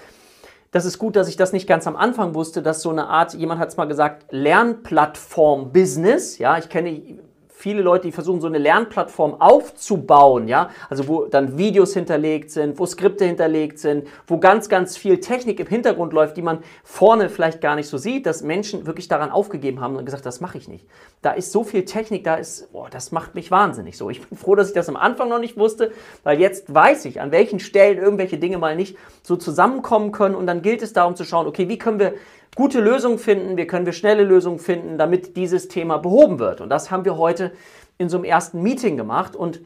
das 0.70 0.84
ist 0.84 0.98
gut, 0.98 1.16
dass 1.16 1.28
ich 1.28 1.36
das 1.36 1.52
nicht 1.52 1.66
ganz 1.66 1.86
am 1.86 1.96
Anfang 1.96 2.34
wusste, 2.34 2.62
dass 2.62 2.82
so 2.82 2.90
eine 2.90 3.08
Art, 3.08 3.34
jemand 3.34 3.60
hat 3.60 3.68
es 3.68 3.76
mal 3.76 3.86
gesagt, 3.86 4.26
Lernplattform-Business, 4.30 6.38
ja, 6.38 6.58
ich 6.58 6.68
kenne 6.68 7.18
viele 7.58 7.80
Leute, 7.80 8.06
die 8.06 8.12
versuchen, 8.12 8.42
so 8.42 8.48
eine 8.48 8.58
Lernplattform 8.58 9.40
aufzubauen, 9.40 10.46
ja, 10.46 10.68
also 10.90 11.08
wo 11.08 11.24
dann 11.24 11.56
Videos 11.56 11.94
hinterlegt 11.94 12.50
sind, 12.50 12.78
wo 12.78 12.84
Skripte 12.84 13.24
hinterlegt 13.24 13.78
sind, 13.78 14.06
wo 14.26 14.36
ganz, 14.36 14.68
ganz 14.68 14.98
viel 14.98 15.20
Technik 15.20 15.58
im 15.58 15.66
Hintergrund 15.66 16.12
läuft, 16.12 16.36
die 16.36 16.42
man 16.42 16.58
vorne 16.84 17.30
vielleicht 17.30 17.62
gar 17.62 17.74
nicht 17.74 17.88
so 17.88 17.96
sieht, 17.96 18.26
dass 18.26 18.42
Menschen 18.42 18.86
wirklich 18.86 19.08
daran 19.08 19.30
aufgegeben 19.30 19.80
haben 19.80 19.96
und 19.96 20.04
gesagt, 20.04 20.26
das 20.26 20.42
mache 20.42 20.58
ich 20.58 20.68
nicht. 20.68 20.84
Da 21.22 21.32
ist 21.32 21.50
so 21.50 21.64
viel 21.64 21.86
Technik, 21.86 22.24
da 22.24 22.34
ist, 22.34 22.70
boah, 22.72 22.90
das 22.90 23.10
macht 23.10 23.34
mich 23.34 23.50
wahnsinnig 23.50 23.96
so. 23.96 24.10
Ich 24.10 24.20
bin 24.20 24.36
froh, 24.36 24.54
dass 24.54 24.68
ich 24.68 24.74
das 24.74 24.90
am 24.90 24.96
Anfang 24.96 25.30
noch 25.30 25.40
nicht 25.40 25.56
wusste, 25.56 25.92
weil 26.24 26.38
jetzt 26.38 26.72
weiß 26.72 27.06
ich, 27.06 27.22
an 27.22 27.32
welchen 27.32 27.58
Stellen 27.58 27.96
irgendwelche 27.96 28.36
Dinge 28.36 28.58
mal 28.58 28.76
nicht 28.76 28.98
so 29.22 29.34
zusammenkommen 29.34 30.12
können 30.12 30.34
und 30.34 30.46
dann 30.46 30.60
gilt 30.60 30.82
es 30.82 30.92
darum 30.92 31.16
zu 31.16 31.24
schauen, 31.24 31.46
okay, 31.46 31.70
wie 31.70 31.78
können 31.78 32.00
wir 32.00 32.12
gute 32.56 32.80
Lösungen 32.80 33.18
finden, 33.18 33.56
wie 33.56 33.66
können 33.66 33.86
wir 33.86 33.92
schnelle 33.92 34.24
Lösungen 34.24 34.58
finden, 34.58 34.98
damit 34.98 35.36
dieses 35.36 35.68
Thema 35.68 35.98
behoben 35.98 36.40
wird. 36.40 36.60
Und 36.60 36.70
das 36.70 36.90
haben 36.90 37.04
wir 37.04 37.16
heute 37.16 37.52
in 37.98 38.08
so 38.08 38.16
einem 38.16 38.24
ersten 38.24 38.62
Meeting 38.62 38.96
gemacht. 38.96 39.36
Und 39.36 39.60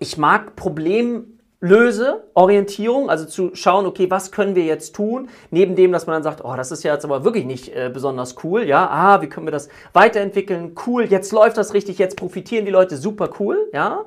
ich 0.00 0.18
mag 0.18 0.56
Problemlöse, 0.56 2.24
Orientierung, 2.34 3.08
also 3.08 3.24
zu 3.24 3.54
schauen, 3.54 3.86
okay, 3.86 4.10
was 4.10 4.32
können 4.32 4.56
wir 4.56 4.64
jetzt 4.64 4.96
tun, 4.96 5.28
neben 5.50 5.76
dem, 5.76 5.92
dass 5.92 6.06
man 6.06 6.14
dann 6.14 6.24
sagt, 6.24 6.44
oh, 6.44 6.56
das 6.56 6.72
ist 6.72 6.82
ja 6.82 6.92
jetzt 6.92 7.04
aber 7.04 7.24
wirklich 7.24 7.44
nicht 7.44 7.68
äh, 7.68 7.90
besonders 7.94 8.34
cool, 8.42 8.64
ja, 8.64 8.88
ah, 8.90 9.22
wie 9.22 9.28
können 9.28 9.46
wir 9.46 9.52
das 9.52 9.68
weiterentwickeln, 9.92 10.74
cool, 10.86 11.04
jetzt 11.04 11.32
läuft 11.32 11.56
das 11.56 11.74
richtig, 11.74 11.98
jetzt 11.98 12.16
profitieren 12.16 12.64
die 12.64 12.72
Leute, 12.72 12.96
super 12.96 13.30
cool, 13.38 13.68
ja. 13.72 14.04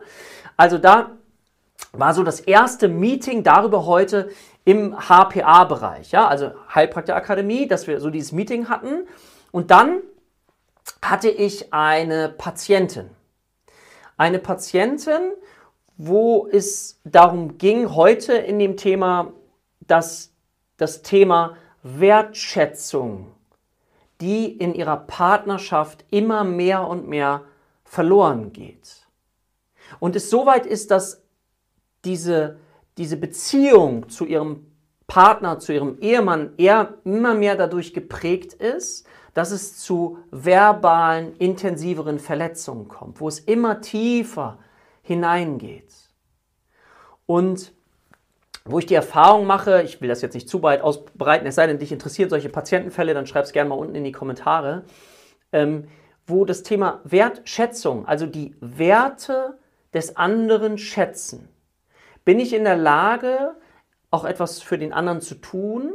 Also 0.57 0.77
da 0.77 1.11
war 1.93 2.13
so 2.13 2.23
das 2.23 2.41
erste 2.41 2.87
Meeting 2.89 3.43
darüber 3.43 3.85
heute, 3.85 4.29
im 4.67 4.93
HPA-Bereich, 4.99 6.11
ja, 6.11 6.27
also 6.27 6.51
Heilpraktikerakademie, 6.75 7.69
dass 7.69 7.87
wir 7.87 8.01
so 8.01 8.09
dieses 8.09 8.33
Meeting 8.33 8.67
hatten. 8.67 9.07
Und 9.53 9.71
dann 9.71 10.01
hatte 11.01 11.29
ich 11.29 11.71
eine 11.73 12.27
Patientin. 12.27 13.09
Eine 14.17 14.39
Patientin, 14.39 15.31
wo 15.95 16.49
es 16.51 16.99
darum 17.05 17.57
ging, 17.57 17.95
heute 17.95 18.33
in 18.33 18.59
dem 18.59 18.75
Thema, 18.75 19.31
dass 19.79 20.33
das 20.75 21.01
Thema 21.01 21.55
Wertschätzung, 21.83 23.31
die 24.19 24.51
in 24.51 24.73
ihrer 24.73 24.97
Partnerschaft 24.97 26.03
immer 26.09 26.43
mehr 26.43 26.85
und 26.85 27.07
mehr 27.07 27.43
verloren 27.85 28.51
geht. 28.51 29.07
Und 29.99 30.17
es 30.17 30.29
soweit 30.29 30.65
ist, 30.65 30.91
dass 30.91 31.23
diese 32.03 32.59
diese 32.97 33.17
Beziehung 33.17 34.09
zu 34.09 34.25
ihrem 34.25 34.65
Partner, 35.07 35.59
zu 35.59 35.73
ihrem 35.73 35.99
Ehemann 35.99 36.53
eher 36.57 36.95
immer 37.05 37.33
mehr 37.33 37.55
dadurch 37.55 37.93
geprägt 37.93 38.53
ist, 38.53 39.07
dass 39.33 39.51
es 39.51 39.77
zu 39.77 40.17
verbalen, 40.31 41.35
intensiveren 41.37 42.19
Verletzungen 42.19 42.87
kommt, 42.87 43.21
wo 43.21 43.27
es 43.27 43.39
immer 43.39 43.81
tiefer 43.81 44.59
hineingeht. 45.01 45.93
Und 47.25 47.71
wo 48.65 48.79
ich 48.79 48.85
die 48.85 48.95
Erfahrung 48.95 49.45
mache, 49.45 49.83
ich 49.83 50.01
will 50.01 50.09
das 50.09 50.21
jetzt 50.21 50.33
nicht 50.33 50.49
zu 50.49 50.61
weit 50.61 50.81
ausbreiten, 50.81 51.47
es 51.47 51.55
sei 51.55 51.67
denn, 51.67 51.79
dich 51.79 51.91
interessieren 51.91 52.29
solche 52.29 52.49
Patientenfälle, 52.49 53.13
dann 53.13 53.27
schreib 53.27 53.45
es 53.45 53.53
gerne 53.53 53.69
mal 53.69 53.75
unten 53.75 53.95
in 53.95 54.03
die 54.03 54.11
Kommentare, 54.11 54.83
ähm, 55.53 55.87
wo 56.25 56.43
das 56.43 56.63
Thema 56.63 56.99
Wertschätzung, 57.05 58.05
also 58.05 58.25
die 58.25 58.55
Werte 58.59 59.57
des 59.93 60.17
anderen 60.17 60.77
schätzen, 60.77 61.47
bin 62.27 62.41
ich 62.41 62.51
in 62.51 62.65
der 62.65 62.75
Lage, 62.75 63.55
auch 64.11 64.25
etwas 64.25 64.61
für 64.61 64.77
den 64.77 64.91
anderen 64.91 65.21
zu 65.21 65.35
tun, 65.35 65.93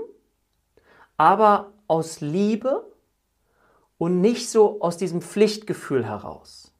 aber 1.19 1.75
aus 1.89 2.23
Liebe 2.23 2.91
und 3.99 4.23
nicht 4.23 4.49
so 4.49 4.81
aus 4.81 4.97
diesem 4.97 5.21
Pflichtgefühl 5.21 6.07
heraus. 6.07 6.73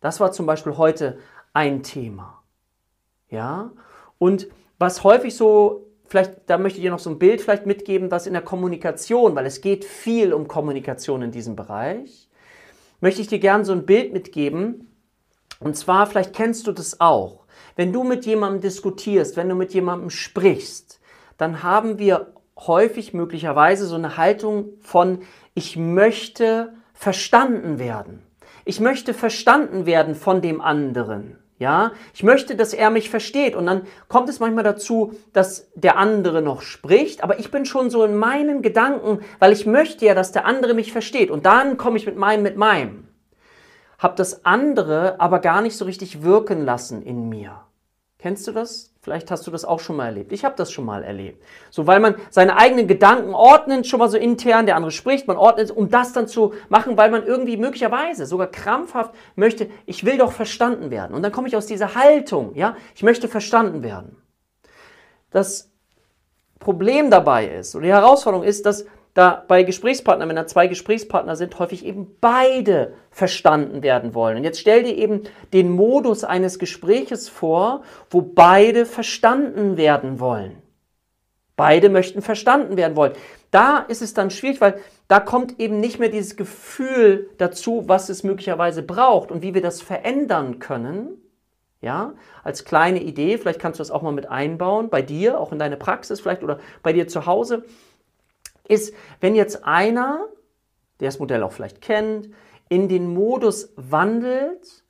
Das 0.00 0.18
war 0.18 0.32
zum 0.32 0.46
Beispiel 0.46 0.76
heute 0.76 1.20
ein 1.52 1.84
Thema. 1.84 2.42
Ja? 3.28 3.70
Und 4.18 4.48
was 4.76 5.04
häufig 5.04 5.36
so, 5.36 5.86
vielleicht, 6.06 6.50
da 6.50 6.58
möchte 6.58 6.80
ich 6.80 6.82
dir 6.82 6.90
noch 6.90 6.98
so 6.98 7.10
ein 7.10 7.20
Bild 7.20 7.42
vielleicht 7.42 7.66
mitgeben, 7.66 8.10
was 8.10 8.26
in 8.26 8.32
der 8.32 8.42
Kommunikation, 8.42 9.36
weil 9.36 9.46
es 9.46 9.60
geht 9.60 9.84
viel 9.84 10.32
um 10.32 10.48
Kommunikation 10.48 11.22
in 11.22 11.30
diesem 11.30 11.54
Bereich, 11.54 12.28
möchte 13.00 13.20
ich 13.20 13.28
dir 13.28 13.38
gerne 13.38 13.64
so 13.64 13.72
ein 13.72 13.86
Bild 13.86 14.12
mitgeben. 14.12 14.92
Und 15.60 15.76
zwar, 15.76 16.08
vielleicht 16.08 16.32
kennst 16.32 16.66
du 16.66 16.72
das 16.72 17.00
auch. 17.00 17.41
Wenn 17.76 17.92
du 17.92 18.04
mit 18.04 18.26
jemandem 18.26 18.60
diskutierst, 18.60 19.36
wenn 19.36 19.48
du 19.48 19.54
mit 19.54 19.72
jemandem 19.74 20.10
sprichst, 20.10 21.00
dann 21.38 21.62
haben 21.62 21.98
wir 21.98 22.32
häufig 22.58 23.14
möglicherweise 23.14 23.86
so 23.86 23.94
eine 23.94 24.16
Haltung 24.16 24.70
von, 24.80 25.20
ich 25.54 25.76
möchte 25.76 26.74
verstanden 26.94 27.78
werden. 27.78 28.22
Ich 28.64 28.78
möchte 28.78 29.14
verstanden 29.14 29.86
werden 29.86 30.14
von 30.14 30.40
dem 30.40 30.60
anderen. 30.60 31.38
Ja, 31.58 31.92
ich 32.12 32.24
möchte, 32.24 32.56
dass 32.56 32.74
er 32.74 32.90
mich 32.90 33.08
versteht. 33.08 33.54
Und 33.54 33.66
dann 33.66 33.82
kommt 34.08 34.28
es 34.28 34.40
manchmal 34.40 34.64
dazu, 34.64 35.14
dass 35.32 35.70
der 35.74 35.96
andere 35.96 36.42
noch 36.42 36.60
spricht, 36.62 37.22
aber 37.22 37.38
ich 37.38 37.52
bin 37.52 37.66
schon 37.66 37.88
so 37.88 38.04
in 38.04 38.16
meinen 38.16 38.62
Gedanken, 38.62 39.20
weil 39.38 39.52
ich 39.52 39.64
möchte 39.64 40.04
ja, 40.04 40.14
dass 40.14 40.32
der 40.32 40.44
andere 40.44 40.74
mich 40.74 40.92
versteht. 40.92 41.30
Und 41.30 41.46
dann 41.46 41.76
komme 41.76 41.98
ich 41.98 42.06
mit 42.06 42.16
meinem, 42.16 42.42
mit 42.42 42.56
meinem 42.56 43.06
habe 44.02 44.16
das 44.16 44.44
andere 44.44 45.20
aber 45.20 45.38
gar 45.38 45.62
nicht 45.62 45.76
so 45.76 45.84
richtig 45.84 46.22
wirken 46.22 46.64
lassen 46.64 47.02
in 47.02 47.28
mir. 47.28 47.60
Kennst 48.18 48.46
du 48.46 48.52
das? 48.52 48.92
Vielleicht 49.00 49.32
hast 49.32 49.44
du 49.48 49.50
das 49.50 49.64
auch 49.64 49.80
schon 49.80 49.96
mal 49.96 50.06
erlebt. 50.06 50.30
Ich 50.30 50.44
habe 50.44 50.54
das 50.56 50.70
schon 50.70 50.84
mal 50.84 51.02
erlebt. 51.02 51.42
So, 51.70 51.88
weil 51.88 51.98
man 51.98 52.14
seine 52.30 52.56
eigenen 52.56 52.86
Gedanken 52.86 53.34
ordnet, 53.34 53.84
schon 53.84 53.98
mal 53.98 54.08
so 54.08 54.16
intern, 54.16 54.64
der 54.66 54.76
andere 54.76 54.92
spricht, 54.92 55.26
man 55.26 55.36
ordnet, 55.36 55.72
um 55.72 55.90
das 55.90 56.12
dann 56.12 56.28
zu 56.28 56.54
machen, 56.68 56.96
weil 56.96 57.10
man 57.10 57.26
irgendwie 57.26 57.56
möglicherweise 57.56 58.26
sogar 58.26 58.46
krampfhaft 58.46 59.12
möchte, 59.34 59.68
ich 59.86 60.04
will 60.04 60.18
doch 60.18 60.30
verstanden 60.30 60.92
werden. 60.92 61.14
Und 61.14 61.22
dann 61.24 61.32
komme 61.32 61.48
ich 61.48 61.56
aus 61.56 61.66
dieser 61.66 61.96
Haltung, 61.96 62.54
ja, 62.54 62.76
ich 62.94 63.02
möchte 63.02 63.26
verstanden 63.26 63.82
werden. 63.82 64.16
Das 65.30 65.72
Problem 66.60 67.10
dabei 67.10 67.48
ist, 67.48 67.74
oder 67.74 67.86
die 67.86 67.92
Herausforderung 67.92 68.46
ist, 68.46 68.66
dass 68.66 68.86
da 69.14 69.44
bei 69.46 69.62
Gesprächspartnern, 69.62 70.28
wenn 70.28 70.36
da 70.36 70.46
zwei 70.46 70.68
Gesprächspartner 70.68 71.36
sind, 71.36 71.58
häufig 71.58 71.84
eben 71.84 72.16
beide 72.20 72.94
verstanden 73.10 73.82
werden 73.82 74.14
wollen. 74.14 74.38
Und 74.38 74.44
jetzt 74.44 74.60
stell 74.60 74.84
dir 74.84 74.96
eben 74.96 75.22
den 75.52 75.70
Modus 75.70 76.24
eines 76.24 76.58
Gespräches 76.58 77.28
vor, 77.28 77.82
wo 78.10 78.22
beide 78.22 78.86
verstanden 78.86 79.76
werden 79.76 80.18
wollen. 80.18 80.62
Beide 81.56 81.90
möchten 81.90 82.22
verstanden 82.22 82.78
werden 82.78 82.96
wollen. 82.96 83.12
Da 83.50 83.78
ist 83.80 84.00
es 84.00 84.14
dann 84.14 84.30
schwierig, 84.30 84.62
weil 84.62 84.80
da 85.08 85.20
kommt 85.20 85.60
eben 85.60 85.78
nicht 85.78 85.98
mehr 85.98 86.08
dieses 86.08 86.36
Gefühl 86.36 87.28
dazu, 87.36 87.84
was 87.86 88.08
es 88.08 88.24
möglicherweise 88.24 88.82
braucht 88.82 89.30
und 89.30 89.42
wie 89.42 89.52
wir 89.52 89.60
das 89.60 89.82
verändern 89.82 90.58
können. 90.58 91.18
Ja, 91.82 92.14
als 92.44 92.64
kleine 92.64 93.02
Idee, 93.02 93.36
vielleicht 93.36 93.60
kannst 93.60 93.78
du 93.78 93.82
das 93.82 93.90
auch 93.90 94.02
mal 94.02 94.12
mit 94.12 94.30
einbauen, 94.30 94.88
bei 94.88 95.02
dir, 95.02 95.38
auch 95.38 95.52
in 95.52 95.58
deine 95.58 95.76
Praxis 95.76 96.20
vielleicht 96.20 96.44
oder 96.44 96.60
bei 96.82 96.92
dir 96.92 97.08
zu 97.08 97.26
Hause 97.26 97.64
ist, 98.68 98.94
wenn 99.20 99.34
jetzt 99.34 99.64
einer, 99.64 100.28
der 101.00 101.08
das 101.08 101.18
Modell 101.18 101.42
auch 101.42 101.52
vielleicht 101.52 101.80
kennt, 101.80 102.28
in 102.68 102.88
den 102.88 103.12
Modus 103.12 103.72
wandelt, 103.76 104.84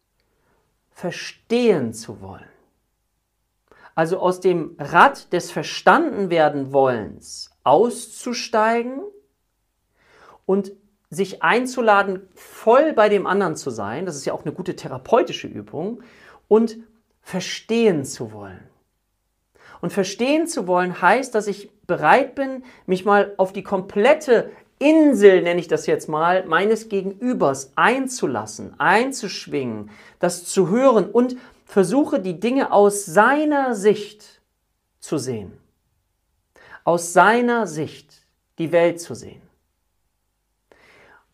verstehen 0.90 1.94
zu 1.94 2.20
wollen. 2.20 2.48
Also 3.94 4.18
aus 4.18 4.40
dem 4.40 4.76
Rad 4.78 5.32
des 5.32 5.50
Verstandenwerden-Wollens 5.50 7.50
auszusteigen 7.64 9.02
und 10.46 10.72
sich 11.10 11.42
einzuladen, 11.42 12.28
voll 12.34 12.92
bei 12.92 13.08
dem 13.08 13.26
anderen 13.26 13.56
zu 13.56 13.70
sein, 13.70 14.06
das 14.06 14.16
ist 14.16 14.24
ja 14.24 14.32
auch 14.32 14.44
eine 14.44 14.54
gute 14.54 14.76
therapeutische 14.76 15.46
Übung, 15.46 16.02
und 16.48 16.78
verstehen 17.20 18.04
zu 18.04 18.32
wollen. 18.32 18.68
Und 19.80 19.92
verstehen 19.92 20.46
zu 20.46 20.66
wollen 20.66 21.02
heißt, 21.02 21.34
dass 21.34 21.48
ich 21.48 21.70
bereit 21.86 22.34
bin, 22.34 22.64
mich 22.86 23.04
mal 23.04 23.34
auf 23.36 23.52
die 23.52 23.62
komplette 23.62 24.50
Insel, 24.78 25.42
nenne 25.42 25.60
ich 25.60 25.68
das 25.68 25.86
jetzt 25.86 26.08
mal, 26.08 26.44
meines 26.46 26.88
Gegenübers 26.88 27.72
einzulassen, 27.76 28.78
einzuschwingen, 28.78 29.90
das 30.18 30.44
zu 30.44 30.68
hören 30.68 31.08
und 31.08 31.36
versuche 31.64 32.20
die 32.20 32.40
Dinge 32.40 32.72
aus 32.72 33.04
seiner 33.04 33.74
Sicht 33.74 34.40
zu 34.98 35.18
sehen. 35.18 35.52
Aus 36.84 37.12
seiner 37.12 37.66
Sicht 37.66 38.26
die 38.58 38.72
Welt 38.72 39.00
zu 39.00 39.14
sehen. 39.14 39.42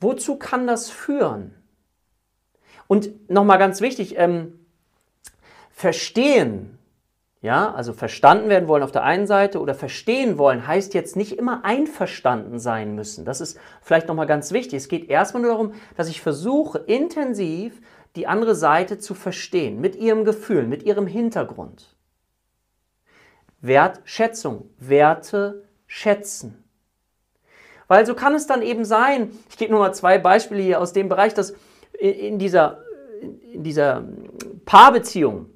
Wozu 0.00 0.36
kann 0.36 0.66
das 0.66 0.90
führen? 0.90 1.54
Und 2.86 3.30
nochmal 3.30 3.58
ganz 3.58 3.80
wichtig, 3.80 4.16
ähm, 4.16 4.66
verstehen, 5.70 6.77
ja, 7.40 7.72
also 7.72 7.92
verstanden 7.92 8.48
werden 8.48 8.68
wollen 8.68 8.82
auf 8.82 8.90
der 8.90 9.04
einen 9.04 9.28
Seite 9.28 9.60
oder 9.60 9.74
verstehen 9.74 10.38
wollen, 10.38 10.66
heißt 10.66 10.92
jetzt 10.94 11.14
nicht 11.14 11.38
immer 11.38 11.64
einverstanden 11.64 12.58
sein 12.58 12.96
müssen. 12.96 13.24
Das 13.24 13.40
ist 13.40 13.58
vielleicht 13.80 14.08
nochmal 14.08 14.26
ganz 14.26 14.52
wichtig. 14.52 14.78
Es 14.78 14.88
geht 14.88 15.08
erstmal 15.08 15.42
nur 15.42 15.52
darum, 15.52 15.72
dass 15.96 16.08
ich 16.08 16.20
versuche, 16.20 16.78
intensiv 16.78 17.80
die 18.16 18.26
andere 18.26 18.56
Seite 18.56 18.98
zu 18.98 19.14
verstehen, 19.14 19.80
mit 19.80 19.94
ihrem 19.94 20.24
Gefühl, 20.24 20.66
mit 20.66 20.82
ihrem 20.82 21.06
Hintergrund. 21.06 21.94
Wertschätzung, 23.60 24.70
Werte 24.78 25.64
schätzen. 25.86 26.64
Weil 27.86 28.04
so 28.04 28.14
kann 28.14 28.34
es 28.34 28.48
dann 28.48 28.62
eben 28.62 28.84
sein, 28.84 29.30
ich 29.48 29.56
gebe 29.56 29.70
nur 29.70 29.80
mal 29.80 29.94
zwei 29.94 30.18
Beispiele 30.18 30.62
hier 30.62 30.80
aus 30.80 30.92
dem 30.92 31.08
Bereich, 31.08 31.34
dass 31.34 31.54
in 31.98 32.38
dieser, 32.38 32.82
in 33.52 33.62
dieser 33.62 34.04
Paarbeziehung 34.64 35.46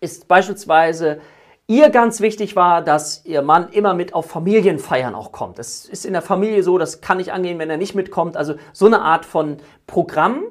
ist 0.00 0.28
beispielsweise 0.28 1.20
ihr 1.66 1.90
ganz 1.90 2.20
wichtig 2.20 2.56
war, 2.56 2.82
dass 2.82 3.24
ihr 3.26 3.42
Mann 3.42 3.68
immer 3.68 3.94
mit 3.94 4.14
auf 4.14 4.26
Familienfeiern 4.26 5.14
auch 5.14 5.32
kommt. 5.32 5.58
Es 5.58 5.84
ist 5.84 6.06
in 6.06 6.14
der 6.14 6.22
Familie 6.22 6.62
so, 6.62 6.78
das 6.78 7.00
kann 7.00 7.18
nicht 7.18 7.32
angehen, 7.32 7.58
wenn 7.58 7.70
er 7.70 7.76
nicht 7.76 7.94
mitkommt. 7.94 8.36
Also 8.36 8.54
so 8.72 8.86
eine 8.86 9.02
Art 9.02 9.26
von 9.26 9.58
Programm, 9.86 10.44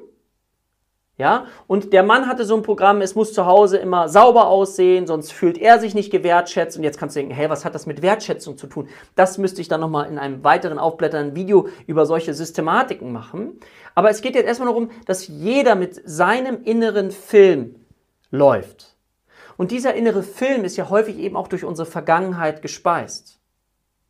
ja, 1.18 1.46
und 1.66 1.92
der 1.92 2.04
Mann 2.04 2.28
hatte 2.28 2.44
so 2.44 2.54
ein 2.54 2.62
Programm, 2.62 3.00
es 3.00 3.16
muss 3.16 3.32
zu 3.32 3.44
Hause 3.44 3.78
immer 3.78 4.08
sauber 4.08 4.46
aussehen, 4.46 5.08
sonst 5.08 5.32
fühlt 5.32 5.58
er 5.58 5.80
sich 5.80 5.92
nicht 5.92 6.12
gewertschätzt. 6.12 6.76
Und 6.76 6.84
jetzt 6.84 6.96
kannst 6.96 7.16
du 7.16 7.20
denken, 7.20 7.34
hey, 7.34 7.50
was 7.50 7.64
hat 7.64 7.74
das 7.74 7.86
mit 7.86 8.02
Wertschätzung 8.02 8.56
zu 8.56 8.68
tun? 8.68 8.88
Das 9.16 9.36
müsste 9.36 9.60
ich 9.60 9.66
dann 9.66 9.80
nochmal 9.80 10.08
in 10.08 10.16
einem 10.16 10.44
weiteren 10.44 10.78
aufblätternden 10.78 11.34
Video 11.34 11.66
über 11.88 12.06
solche 12.06 12.34
Systematiken 12.34 13.10
machen. 13.10 13.58
Aber 13.96 14.10
es 14.10 14.22
geht 14.22 14.36
jetzt 14.36 14.46
erstmal 14.46 14.68
darum, 14.68 14.90
dass 15.06 15.26
jeder 15.26 15.74
mit 15.74 16.00
seinem 16.08 16.62
inneren 16.62 17.10
Film 17.10 17.74
läuft. 18.30 18.87
Und 19.58 19.72
dieser 19.72 19.94
innere 19.94 20.22
Film 20.22 20.64
ist 20.64 20.76
ja 20.76 20.88
häufig 20.88 21.18
eben 21.18 21.36
auch 21.36 21.48
durch 21.48 21.64
unsere 21.64 21.84
Vergangenheit 21.84 22.62
gespeist. 22.62 23.40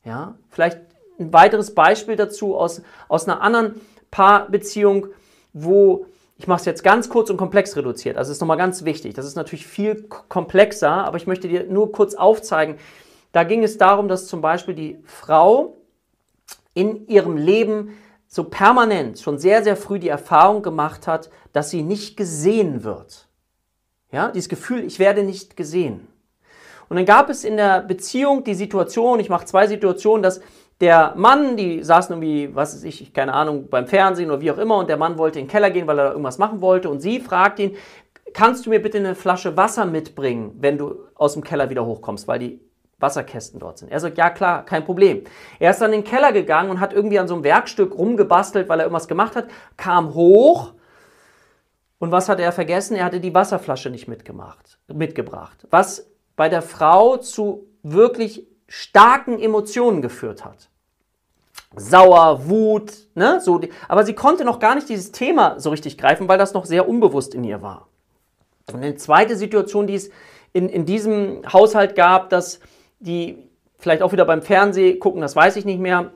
Ja, 0.05 0.39
vielleicht 0.51 0.79
ein 1.19 1.33
weiteres 1.33 1.75
Beispiel 1.75 2.17
dazu 2.17 2.55
aus, 2.55 2.83
aus 3.09 3.27
einer 3.27 3.41
anderen 3.41 3.81
Paarbeziehung, 4.11 5.09
wo 5.53 6.07
ich 6.37 6.47
mache 6.47 6.61
es 6.61 6.67
jetzt 6.67 6.85
ganz 6.85 7.09
kurz 7.09 7.31
und 7.31 7.37
komplex 7.37 7.77
reduziert. 7.77 8.17
Also 8.17 8.31
ist 8.31 8.41
nochmal 8.41 8.59
ganz 8.59 8.85
wichtig. 8.85 9.15
Das 9.15 9.27
ist 9.27 9.35
natürlich 9.35 9.67
viel 9.67 10.05
komplexer, 10.29 10.91
aber 10.91 11.17
ich 11.17 11.27
möchte 11.27 11.49
dir 11.49 11.65
nur 11.65 11.91
kurz 11.91 12.15
aufzeigen. 12.15 12.77
Da 13.33 13.43
ging 13.43 13.65
es 13.65 13.77
darum, 13.77 14.07
dass 14.07 14.29
zum 14.29 14.41
Beispiel 14.41 14.75
die 14.75 15.01
Frau 15.05 15.79
in 16.75 17.09
ihrem 17.09 17.37
Leben 17.37 17.97
so 18.29 18.45
permanent 18.45 19.19
schon 19.19 19.39
sehr, 19.39 19.65
sehr 19.65 19.77
früh 19.77 19.99
die 19.99 20.11
Erfahrung 20.11 20.63
gemacht 20.63 21.07
hat, 21.07 21.31
dass 21.53 21.71
sie 21.71 21.83
nicht 21.83 22.17
gesehen 22.17 22.85
wird. 22.85 23.28
Ja, 24.11 24.31
dieses 24.31 24.49
Gefühl, 24.49 24.85
ich 24.85 24.99
werde 24.99 25.23
nicht 25.23 25.57
gesehen. 25.57 26.09
Und 26.89 26.97
dann 26.97 27.05
gab 27.05 27.29
es 27.29 27.45
in 27.45 27.57
der 27.57 27.83
Beziehung 27.83 28.45
die 28.45 28.55
Situation, 28.55 29.21
ich 29.21 29.29
mache 29.29 29.45
zwei 29.45 29.67
Situationen, 29.67 30.23
dass 30.23 30.41
der 30.81 31.15
Mann, 31.17 31.57
die 31.57 31.83
saßen 31.83 32.15
irgendwie, 32.15 32.55
was 32.55 32.75
weiß 32.75 32.85
ich, 32.85 33.13
keine 33.13 33.35
Ahnung, 33.35 33.69
beim 33.69 33.87
Fernsehen 33.87 34.31
oder 34.31 34.41
wie 34.41 34.51
auch 34.51 34.59
immer, 34.59 34.79
und 34.79 34.89
der 34.89 34.97
Mann 34.97 35.19
wollte 35.19 35.39
in 35.39 35.47
den 35.47 35.51
Keller 35.51 35.71
gehen, 35.71 35.87
weil 35.87 35.99
er 35.99 36.05
da 36.07 36.11
irgendwas 36.13 36.39
machen 36.39 36.61
wollte, 36.61 36.89
und 36.89 37.01
sie 37.01 37.21
fragt 37.21 37.59
ihn, 37.59 37.77
kannst 38.33 38.65
du 38.65 38.71
mir 38.71 38.81
bitte 38.81 38.99
eine 38.99 39.15
Flasche 39.15 39.57
Wasser 39.57 39.85
mitbringen, 39.85 40.57
wenn 40.61 40.79
du 40.79 41.01
aus 41.15 41.35
dem 41.35 41.43
Keller 41.43 41.69
wieder 41.69 41.85
hochkommst, 41.85 42.29
weil 42.29 42.39
die 42.39 42.61
Wasserkästen 43.01 43.61
dort 43.61 43.79
sind. 43.79 43.91
Er 43.91 44.01
sagt, 44.01 44.19
ja 44.19 44.31
klar, 44.31 44.65
kein 44.65 44.85
Problem. 44.85 45.23
Er 45.59 45.71
ist 45.71 45.81
dann 45.81 45.93
in 45.93 46.03
den 46.03 46.11
Keller 46.11 46.33
gegangen 46.33 46.71
und 46.71 46.81
hat 46.81 46.93
irgendwie 46.93 47.19
an 47.19 47.29
so 47.29 47.35
einem 47.35 47.45
Werkstück 47.45 47.97
rumgebastelt, 47.97 48.69
weil 48.69 48.81
er 48.81 48.87
irgendwas 48.87 49.09
gemacht 49.09 49.37
hat, 49.37 49.49
kam 49.77 50.15
hoch 50.15 50.73
und 51.99 52.13
was 52.13 52.29
hat 52.29 52.41
er 52.41 52.53
vergessen? 52.53 52.97
Er 52.97 53.05
hatte 53.05 53.21
die 53.21 53.35
Wasserflasche 53.35 53.91
nicht 53.91 54.09
mitgemacht, 54.09 54.79
mitgebracht. 54.87 55.67
Was 55.71 56.09
bei 56.37 56.49
der 56.49 56.63
Frau 56.63 57.17
zu 57.17 57.67
wirklich 57.83 58.47
starken 58.69 59.39
Emotionen 59.41 60.03
geführt 60.03 60.45
hat. 60.45 60.69
Sauer, 61.75 62.49
Wut, 62.49 62.93
ne? 63.15 63.41
So, 63.41 63.61
aber 63.89 64.05
sie 64.05 64.15
konnte 64.15 64.45
noch 64.45 64.59
gar 64.59 64.75
nicht 64.75 64.89
dieses 64.89 65.13
Thema 65.13 65.59
so 65.59 65.71
richtig 65.71 65.99
greifen, 65.99 66.29
weil 66.29 66.39
das 66.39 66.55
noch 66.55 66.65
sehr 66.65 66.89
unbewusst 66.89 67.35
in 67.35 67.45
ihr 67.45 67.61
war. 67.61 67.89
Und 68.73 68.77
eine 68.77 68.95
zweite 68.97 69.37
Situation, 69.37 69.87
die 69.87 69.95
es 69.95 70.11
in, 70.53 70.69
in 70.69 70.87
diesem 70.87 71.43
Haushalt 71.53 71.95
gab, 71.95 72.31
dass 72.31 72.61
die 73.01 73.39
vielleicht 73.79 74.03
auch 74.03 74.13
wieder 74.13 74.25
beim 74.25 74.43
Fernsehen 74.43 74.99
gucken, 74.99 75.21
das 75.21 75.37
weiß 75.37 75.57
ich 75.57 75.65
nicht 75.65 75.81
mehr, 75.81 76.13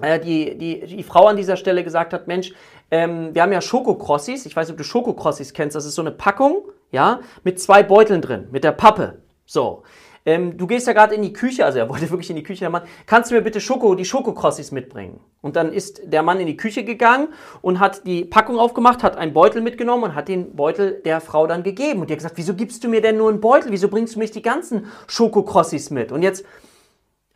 äh, 0.00 0.20
die, 0.20 0.56
die, 0.56 0.86
die 0.86 1.02
Frau 1.02 1.26
an 1.26 1.36
dieser 1.36 1.56
Stelle 1.56 1.84
gesagt 1.84 2.12
hat, 2.12 2.26
Mensch, 2.26 2.52
ähm, 2.92 3.34
wir 3.34 3.42
haben 3.42 3.52
ja 3.52 3.62
Schokokrossis, 3.62 4.44
ich 4.44 4.54
weiß 4.54 4.68
nicht, 4.68 4.74
ob 4.74 4.78
du 4.78 4.84
Schokokrossis 4.84 5.54
kennst, 5.54 5.74
das 5.74 5.86
ist 5.86 5.94
so 5.94 6.02
eine 6.02 6.12
Packung, 6.12 6.68
ja, 6.90 7.20
mit 7.42 7.58
zwei 7.58 7.82
Beuteln 7.82 8.20
drin, 8.20 8.48
mit 8.52 8.64
der 8.64 8.72
Pappe. 8.72 9.22
So, 9.46 9.82
ähm, 10.26 10.58
du 10.58 10.66
gehst 10.66 10.86
ja 10.86 10.92
gerade 10.92 11.14
in 11.14 11.22
die 11.22 11.32
Küche, 11.32 11.64
also 11.64 11.78
er 11.78 11.88
wollte 11.88 12.10
wirklich 12.10 12.28
in 12.28 12.36
die 12.36 12.42
Küche, 12.42 12.60
der 12.60 12.70
Mann, 12.70 12.82
kannst 13.06 13.30
du 13.30 13.34
mir 13.34 13.40
bitte 13.40 13.62
Schoko, 13.62 13.94
die 13.94 14.04
Schokokrossis 14.04 14.72
mitbringen? 14.72 15.20
Und 15.40 15.56
dann 15.56 15.72
ist 15.72 16.02
der 16.04 16.22
Mann 16.22 16.38
in 16.38 16.46
die 16.46 16.58
Küche 16.58 16.84
gegangen 16.84 17.28
und 17.62 17.80
hat 17.80 18.06
die 18.06 18.26
Packung 18.26 18.58
aufgemacht, 18.58 19.02
hat 19.02 19.16
einen 19.16 19.32
Beutel 19.32 19.62
mitgenommen 19.62 20.04
und 20.04 20.14
hat 20.14 20.28
den 20.28 20.54
Beutel 20.54 21.00
der 21.02 21.22
Frau 21.22 21.46
dann 21.46 21.62
gegeben. 21.62 22.02
Und 22.02 22.10
die 22.10 22.12
hat 22.12 22.18
gesagt, 22.18 22.36
wieso 22.36 22.52
gibst 22.52 22.84
du 22.84 22.88
mir 22.88 23.00
denn 23.00 23.16
nur 23.16 23.30
einen 23.30 23.40
Beutel? 23.40 23.72
Wieso 23.72 23.88
bringst 23.88 24.14
du 24.14 24.18
mir 24.18 24.24
nicht 24.24 24.34
die 24.34 24.42
ganzen 24.42 24.86
Schokokrossis 25.06 25.88
mit? 25.88 26.12
Und 26.12 26.22
jetzt, 26.22 26.44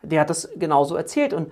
der 0.03 0.21
hat 0.21 0.29
das 0.29 0.51
genauso 0.55 0.97
erzählt 0.97 1.33
und 1.33 1.51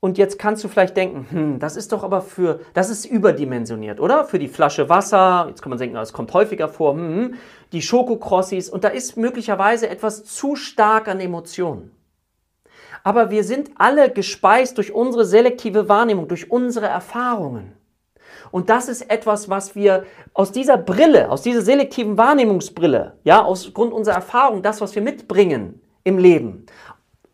und 0.00 0.18
jetzt 0.18 0.38
kannst 0.38 0.62
du 0.62 0.68
vielleicht 0.68 0.96
denken, 0.96 1.26
hm, 1.30 1.58
das 1.58 1.76
ist 1.76 1.92
doch 1.92 2.04
aber 2.04 2.20
für, 2.20 2.60
das 2.74 2.90
ist 2.90 3.06
überdimensioniert, 3.06 3.98
oder? 3.98 4.24
Für 4.24 4.38
die 4.38 4.48
Flasche 4.48 4.88
Wasser, 4.88 5.46
jetzt 5.48 5.62
kann 5.62 5.70
man 5.70 5.78
denken, 5.78 5.94
das 5.94 6.12
kommt 6.12 6.32
häufiger 6.34 6.68
vor, 6.68 6.94
hm, 6.94 7.16
hm, 7.16 7.34
die 7.72 7.82
Schokokrossis 7.82 8.68
und 8.68 8.84
da 8.84 8.88
ist 8.88 9.16
möglicherweise 9.16 9.88
etwas 9.88 10.24
zu 10.24 10.54
stark 10.54 11.08
an 11.08 11.20
Emotionen. 11.20 11.92
Aber 13.02 13.30
wir 13.30 13.44
sind 13.44 13.70
alle 13.76 14.10
gespeist 14.10 14.78
durch 14.78 14.92
unsere 14.92 15.24
selektive 15.24 15.88
Wahrnehmung, 15.88 16.28
durch 16.28 16.50
unsere 16.50 16.86
Erfahrungen. 16.86 17.72
Und 18.50 18.68
das 18.68 18.88
ist 18.88 19.10
etwas, 19.10 19.48
was 19.48 19.74
wir 19.74 20.04
aus 20.34 20.52
dieser 20.52 20.76
Brille, 20.76 21.30
aus 21.30 21.42
dieser 21.42 21.62
selektiven 21.62 22.18
Wahrnehmungsbrille, 22.18 23.18
ja, 23.24 23.42
aus 23.42 23.72
Grund 23.72 23.92
unserer 23.92 24.16
Erfahrung, 24.16 24.62
das, 24.62 24.80
was 24.80 24.94
wir 24.94 25.02
mitbringen 25.02 25.80
im 26.04 26.18
Leben, 26.18 26.66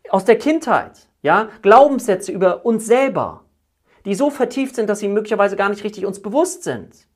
aus 0.09 0.25
der 0.25 0.37
Kindheit, 0.37 1.07
ja, 1.23 1.49
Glaubenssätze 1.63 2.31
über 2.31 2.65
uns 2.65 2.85
selber, 2.85 3.45
die 4.05 4.13
so 4.13 4.29
vertieft 4.29 4.75
sind, 4.75 4.89
dass 4.89 4.99
sie 4.99 5.07
möglicherweise 5.07 5.55
gar 5.55 5.69
nicht 5.69 5.83
richtig 5.83 6.05
uns 6.05 6.21
bewusst 6.21 6.63
sind, 6.63 7.07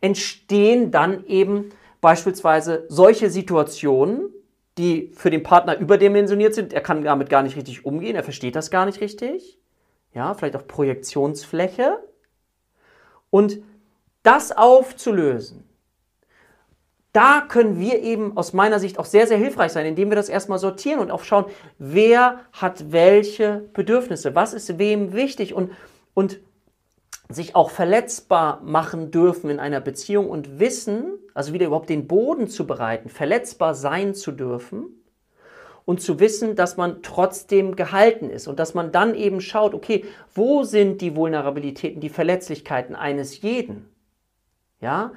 entstehen 0.00 0.90
dann 0.90 1.24
eben 1.26 1.70
beispielsweise 2.00 2.86
solche 2.88 3.30
Situationen, 3.30 4.30
die 4.78 5.12
für 5.14 5.30
den 5.30 5.42
Partner 5.42 5.78
überdimensioniert 5.78 6.54
sind. 6.54 6.72
Er 6.72 6.80
kann 6.80 7.02
damit 7.02 7.28
gar 7.28 7.42
nicht 7.42 7.56
richtig 7.56 7.84
umgehen, 7.84 8.16
er 8.16 8.24
versteht 8.24 8.56
das 8.56 8.70
gar 8.70 8.86
nicht 8.86 9.00
richtig. 9.00 9.58
Ja, 10.14 10.32
vielleicht 10.34 10.56
auch 10.56 10.66
Projektionsfläche. 10.66 11.98
Und 13.30 13.58
das 14.22 14.56
aufzulösen, 14.56 15.67
da 17.12 17.40
können 17.40 17.80
wir 17.80 18.02
eben 18.02 18.36
aus 18.36 18.52
meiner 18.52 18.78
Sicht 18.78 18.98
auch 18.98 19.04
sehr, 19.04 19.26
sehr 19.26 19.38
hilfreich 19.38 19.72
sein, 19.72 19.86
indem 19.86 20.10
wir 20.10 20.16
das 20.16 20.28
erstmal 20.28 20.58
sortieren 20.58 21.00
und 21.00 21.10
auch 21.10 21.24
schauen, 21.24 21.46
wer 21.78 22.40
hat 22.52 22.92
welche 22.92 23.68
Bedürfnisse, 23.72 24.34
was 24.34 24.52
ist 24.52 24.78
wem 24.78 25.12
wichtig 25.14 25.54
und, 25.54 25.72
und 26.14 26.40
sich 27.30 27.54
auch 27.54 27.70
verletzbar 27.70 28.60
machen 28.62 29.10
dürfen 29.10 29.50
in 29.50 29.60
einer 29.60 29.80
Beziehung 29.80 30.28
und 30.28 30.58
wissen, 30.58 31.18
also 31.34 31.52
wieder 31.52 31.66
überhaupt 31.66 31.90
den 31.90 32.06
Boden 32.06 32.48
zu 32.48 32.66
bereiten, 32.66 33.08
verletzbar 33.08 33.74
sein 33.74 34.14
zu 34.14 34.32
dürfen 34.32 34.86
und 35.84 36.02
zu 36.02 36.20
wissen, 36.20 36.56
dass 36.56 36.76
man 36.76 37.02
trotzdem 37.02 37.74
gehalten 37.74 38.28
ist 38.30 38.48
und 38.48 38.58
dass 38.58 38.74
man 38.74 38.92
dann 38.92 39.14
eben 39.14 39.40
schaut, 39.40 39.72
okay, 39.72 40.04
wo 40.34 40.62
sind 40.62 41.00
die 41.00 41.16
Vulnerabilitäten, 41.16 42.00
die 42.00 42.10
Verletzlichkeiten 42.10 42.94
eines 42.94 43.40
jeden? 43.40 43.88
Ja, 44.80 45.12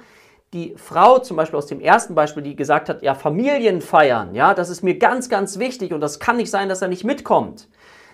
die 0.53 0.73
Frau 0.75 1.19
zum 1.19 1.37
Beispiel 1.37 1.57
aus 1.57 1.67
dem 1.67 1.79
ersten 1.79 2.13
Beispiel, 2.13 2.43
die 2.43 2.55
gesagt 2.55 2.89
hat, 2.89 3.01
ja, 3.03 3.15
Familien 3.15 3.81
feiern, 3.81 4.35
ja, 4.35 4.53
das 4.53 4.69
ist 4.69 4.83
mir 4.83 4.97
ganz, 4.97 5.29
ganz 5.29 5.59
wichtig 5.59 5.93
und 5.93 6.01
das 6.01 6.19
kann 6.19 6.37
nicht 6.37 6.51
sein, 6.51 6.67
dass 6.67 6.81
er 6.81 6.89
nicht 6.89 7.05
mitkommt. 7.05 7.69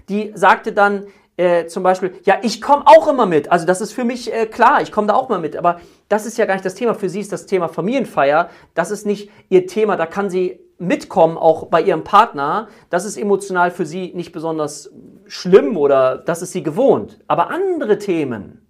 Die 0.09 0.31
sagte 0.35 0.71
dann 0.71 1.07
äh, 1.37 1.67
zum 1.67 1.83
Beispiel, 1.83 2.15
ja, 2.23 2.39
ich 2.41 2.61
komme 2.61 2.83
auch 2.85 3.07
immer 3.07 3.25
mit. 3.25 3.51
Also 3.51 3.65
das 3.65 3.81
ist 3.81 3.93
für 3.93 4.03
mich 4.03 4.33
äh, 4.33 4.45
klar, 4.45 4.81
ich 4.81 4.91
komme 4.91 5.07
da 5.07 5.13
auch 5.13 5.29
mal 5.29 5.39
mit. 5.39 5.55
Aber 5.55 5.79
das 6.09 6.25
ist 6.25 6.37
ja 6.37 6.45
gar 6.45 6.55
nicht 6.55 6.65
das 6.65 6.75
Thema. 6.75 6.95
Für 6.95 7.09
sie 7.09 7.19
ist 7.19 7.31
das 7.31 7.45
Thema 7.45 7.67
Familienfeier. 7.67 8.49
Das 8.73 8.89
ist 8.89 9.05
nicht 9.05 9.29
ihr 9.49 9.67
Thema. 9.67 9.97
Da 9.97 10.07
kann 10.07 10.29
sie 10.29 10.59
mitkommen, 10.79 11.37
auch 11.37 11.67
bei 11.67 11.81
ihrem 11.81 12.03
Partner. 12.03 12.69
Das 12.89 13.05
ist 13.05 13.17
emotional 13.17 13.71
für 13.71 13.85
sie 13.85 14.13
nicht 14.15 14.31
besonders 14.31 14.91
schlimm 15.27 15.77
oder 15.77 16.17
das 16.17 16.41
ist 16.41 16.53
sie 16.53 16.63
gewohnt. 16.63 17.19
Aber 17.27 17.49
andere 17.49 17.99
Themen, 17.99 18.66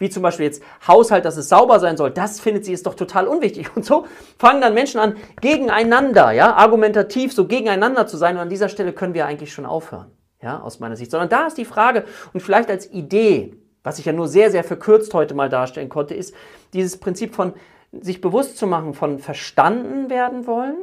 wie 0.00 0.10
zum 0.10 0.22
Beispiel 0.22 0.46
jetzt 0.46 0.62
Haushalt, 0.88 1.24
dass 1.24 1.36
es 1.36 1.48
sauber 1.48 1.78
sein 1.78 1.96
soll, 1.96 2.10
das 2.10 2.40
findet 2.40 2.64
sie 2.64 2.72
ist 2.72 2.86
doch 2.86 2.94
total 2.94 3.28
unwichtig. 3.28 3.68
Und 3.76 3.84
so 3.84 4.06
fangen 4.38 4.60
dann 4.60 4.74
Menschen 4.74 4.98
an, 4.98 5.16
gegeneinander, 5.40 6.32
ja, 6.32 6.54
argumentativ 6.54 7.32
so 7.32 7.46
gegeneinander 7.46 8.08
zu 8.08 8.16
sein. 8.16 8.34
Und 8.34 8.42
an 8.42 8.48
dieser 8.48 8.68
Stelle 8.68 8.92
können 8.92 9.14
wir 9.14 9.26
eigentlich 9.26 9.52
schon 9.52 9.66
aufhören, 9.66 10.10
ja, 10.42 10.60
aus 10.60 10.80
meiner 10.80 10.96
Sicht. 10.96 11.10
Sondern 11.10 11.28
da 11.28 11.46
ist 11.46 11.58
die 11.58 11.64
Frage, 11.64 12.04
und 12.32 12.40
vielleicht 12.40 12.70
als 12.70 12.90
Idee, 12.90 13.54
was 13.84 13.98
ich 13.98 14.06
ja 14.06 14.12
nur 14.12 14.26
sehr, 14.26 14.50
sehr 14.50 14.64
verkürzt 14.64 15.14
heute 15.14 15.34
mal 15.34 15.48
darstellen 15.48 15.90
konnte, 15.90 16.14
ist 16.14 16.34
dieses 16.72 16.98
Prinzip 16.98 17.34
von 17.34 17.52
sich 17.92 18.20
bewusst 18.20 18.56
zu 18.56 18.66
machen, 18.66 18.94
von 18.94 19.18
verstanden 19.18 20.10
werden 20.10 20.46
wollen, 20.46 20.76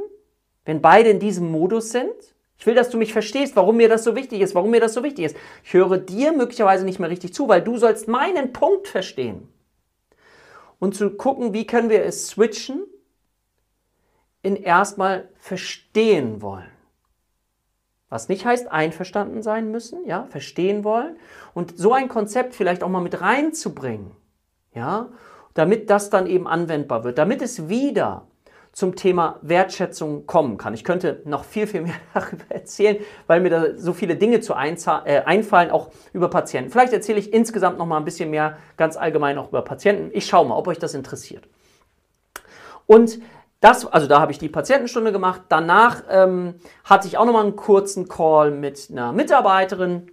wenn 0.66 0.82
beide 0.82 1.10
in 1.10 1.20
diesem 1.20 1.52
Modus 1.52 1.92
sind 1.92 2.37
ich 2.58 2.66
will, 2.66 2.76
dass 2.76 2.90
du 2.90 2.98
mich 2.98 3.14
verstehst, 3.14 3.56
warum 3.56 3.78
mir 3.78 3.90
das 3.90 4.04
so 4.04 4.16
wichtig 4.16 4.42
ist, 4.42 4.56
warum 4.56 4.72
mir 4.72 4.80
das 4.80 4.94
so 4.94 5.04
wichtig 5.04 5.26
ist. 5.26 5.38
Ich 5.64 5.74
höre 5.74 5.98
dir 5.98 6.32
möglicherweise 6.34 6.86
nicht 6.86 7.00
mehr 7.00 7.10
richtig 7.10 7.34
zu, 7.34 7.48
weil 7.48 7.62
du 7.62 7.78
sollst 7.78 8.08
meinen 8.08 8.52
Punkt 8.52 8.88
verstehen. 8.88 9.48
Und 10.80 10.96
zu 10.96 11.12
gucken, 11.12 11.54
wie 11.54 11.68
können 11.68 11.90
wir 11.90 12.04
es 12.04 12.28
switchen 12.28 12.86
in 14.42 14.56
erstmal 14.56 15.30
verstehen 15.38 16.42
wollen. 16.42 16.72
Was 18.10 18.30
nicht 18.30 18.46
heißt 18.46 18.72
einverstanden 18.72 19.42
sein 19.42 19.70
müssen, 19.70 20.06
ja, 20.06 20.26
verstehen 20.30 20.84
wollen 20.84 21.18
und 21.54 21.78
so 21.78 21.94
ein 21.94 22.08
Konzept 22.08 22.56
vielleicht 22.56 22.84
auch 22.84 22.90
mal 22.90 23.02
mit 23.02 23.20
reinzubringen, 23.20 24.12
ja, 24.74 25.10
damit 25.54 25.90
das 25.90 26.10
dann 26.10 26.28
eben 26.28 26.48
anwendbar 26.48 27.04
wird, 27.04 27.18
damit 27.18 27.42
es 27.42 27.68
wieder 27.68 28.28
zum 28.78 28.96
Thema 28.96 29.40
Wertschätzung 29.42 30.28
kommen 30.28 30.60
kann. 30.60 30.76
Ich 30.76 30.84
könnte 30.84 31.24
noch 31.26 31.46
viel, 31.46 31.66
viel 31.66 31.82
mehr 31.82 31.96
darüber 32.14 32.44
erzählen, 32.50 32.98
weil 33.26 33.42
mir 33.42 33.50
da 33.50 33.76
so 33.76 33.92
viele 33.92 34.18
Dinge 34.18 34.40
zu 34.40 34.54
äh, 34.54 35.24
einfallen, 35.26 35.72
auch 35.72 35.90
über 36.14 36.30
Patienten. 36.30 36.70
Vielleicht 36.70 36.94
erzähle 36.94 37.18
ich 37.18 37.34
insgesamt 37.34 37.80
noch 37.80 37.88
mal 37.88 37.98
ein 37.98 38.06
bisschen 38.06 38.30
mehr 38.30 38.58
ganz 38.78 38.96
allgemein 38.96 39.40
auch 39.40 39.50
über 39.50 39.64
Patienten. 39.64 40.12
Ich 40.14 40.28
schaue 40.28 40.48
mal, 40.48 40.56
ob 40.56 40.68
euch 40.68 40.78
das 40.78 40.94
interessiert. 40.94 41.46
Und 42.86 43.18
das, 43.62 43.84
also 43.88 44.06
da 44.06 44.20
habe 44.20 44.32
ich 44.32 44.38
die 44.38 44.48
Patientenstunde 44.48 45.12
gemacht. 45.12 45.42
Danach 45.50 46.04
ähm, 46.12 46.60
hatte 46.84 47.08
ich 47.08 47.18
auch 47.18 47.26
noch 47.26 47.34
mal 47.34 47.46
einen 47.46 47.56
kurzen 47.56 48.08
Call 48.08 48.52
mit 48.52 48.90
einer 48.92 49.12
Mitarbeiterin. 49.12 50.12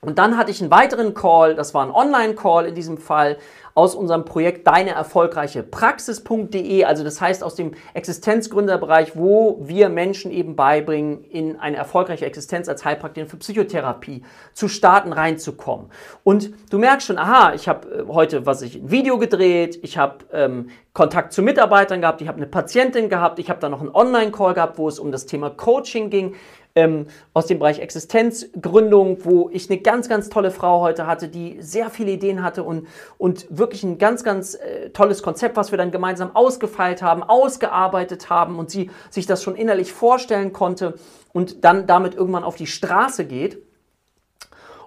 Und 0.00 0.18
dann 0.18 0.36
hatte 0.36 0.50
ich 0.50 0.60
einen 0.60 0.72
weiteren 0.72 1.14
Call, 1.14 1.54
das 1.54 1.74
war 1.74 1.84
ein 1.84 1.92
Online-Call 1.92 2.66
in 2.66 2.74
diesem 2.74 2.98
Fall, 2.98 3.36
aus 3.78 3.94
unserem 3.94 4.24
Projekt 4.24 4.66
deine 4.66 4.90
erfolgreiche 4.90 5.62
Praxis.de, 5.62 6.82
also 6.82 7.04
das 7.04 7.20
heißt 7.20 7.44
aus 7.44 7.54
dem 7.54 7.74
Existenzgründerbereich, 7.94 9.14
wo 9.14 9.60
wir 9.62 9.88
Menschen 9.88 10.32
eben 10.32 10.56
beibringen, 10.56 11.22
in 11.22 11.60
eine 11.60 11.76
erfolgreiche 11.76 12.26
Existenz 12.26 12.68
als 12.68 12.84
Heilpraktikerin 12.84 13.30
für 13.30 13.36
Psychotherapie 13.36 14.24
zu 14.52 14.66
starten, 14.66 15.12
reinzukommen. 15.12 15.92
Und 16.24 16.50
du 16.70 16.78
merkst 16.78 17.06
schon, 17.06 17.18
aha, 17.18 17.54
ich 17.54 17.68
habe 17.68 17.88
äh, 17.88 18.12
heute, 18.12 18.46
was 18.46 18.62
ich 18.62 18.74
ein 18.74 18.90
Video 18.90 19.16
gedreht, 19.16 19.78
ich 19.82 19.96
habe 19.96 20.24
ähm, 20.32 20.70
Kontakt 20.92 21.32
zu 21.32 21.42
Mitarbeitern 21.42 22.00
gehabt, 22.00 22.20
ich 22.20 22.26
habe 22.26 22.38
eine 22.38 22.48
Patientin 22.48 23.08
gehabt, 23.08 23.38
ich 23.38 23.48
habe 23.48 23.60
dann 23.60 23.70
noch 23.70 23.80
einen 23.80 23.94
Online-Call 23.94 24.54
gehabt, 24.54 24.78
wo 24.78 24.88
es 24.88 24.98
um 24.98 25.12
das 25.12 25.26
Thema 25.26 25.50
Coaching 25.50 26.10
ging 26.10 26.34
ähm, 26.74 27.06
aus 27.34 27.46
dem 27.46 27.58
Bereich 27.58 27.80
Existenzgründung, 27.80 29.24
wo 29.24 29.50
ich 29.52 29.70
eine 29.70 29.80
ganz, 29.80 30.08
ganz 30.08 30.28
tolle 30.28 30.50
Frau 30.50 30.80
heute 30.80 31.06
hatte, 31.06 31.28
die 31.28 31.60
sehr 31.60 31.90
viele 31.90 32.12
Ideen 32.12 32.42
hatte 32.42 32.62
und, 32.62 32.86
und 33.18 33.46
wirklich 33.50 33.82
ein 33.82 33.98
ganz, 33.98 34.24
ganz 34.24 34.54
äh, 34.54 34.90
tolles 34.90 35.22
Konzept, 35.22 35.56
was 35.56 35.70
wir 35.70 35.78
dann 35.78 35.90
gemeinsam 35.90 36.34
ausgefeilt 36.34 37.02
haben, 37.02 37.22
ausgearbeitet 37.22 38.30
haben 38.30 38.58
und 38.58 38.70
sie 38.70 38.90
sich 39.10 39.26
das 39.26 39.42
schon 39.42 39.56
innerlich 39.56 39.92
vorstellen 39.92 40.52
konnte 40.52 40.94
und 41.32 41.64
dann 41.64 41.86
damit 41.86 42.14
irgendwann 42.14 42.44
auf 42.44 42.56
die 42.56 42.66
Straße 42.66 43.24
geht. 43.24 43.62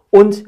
Und 0.09 0.45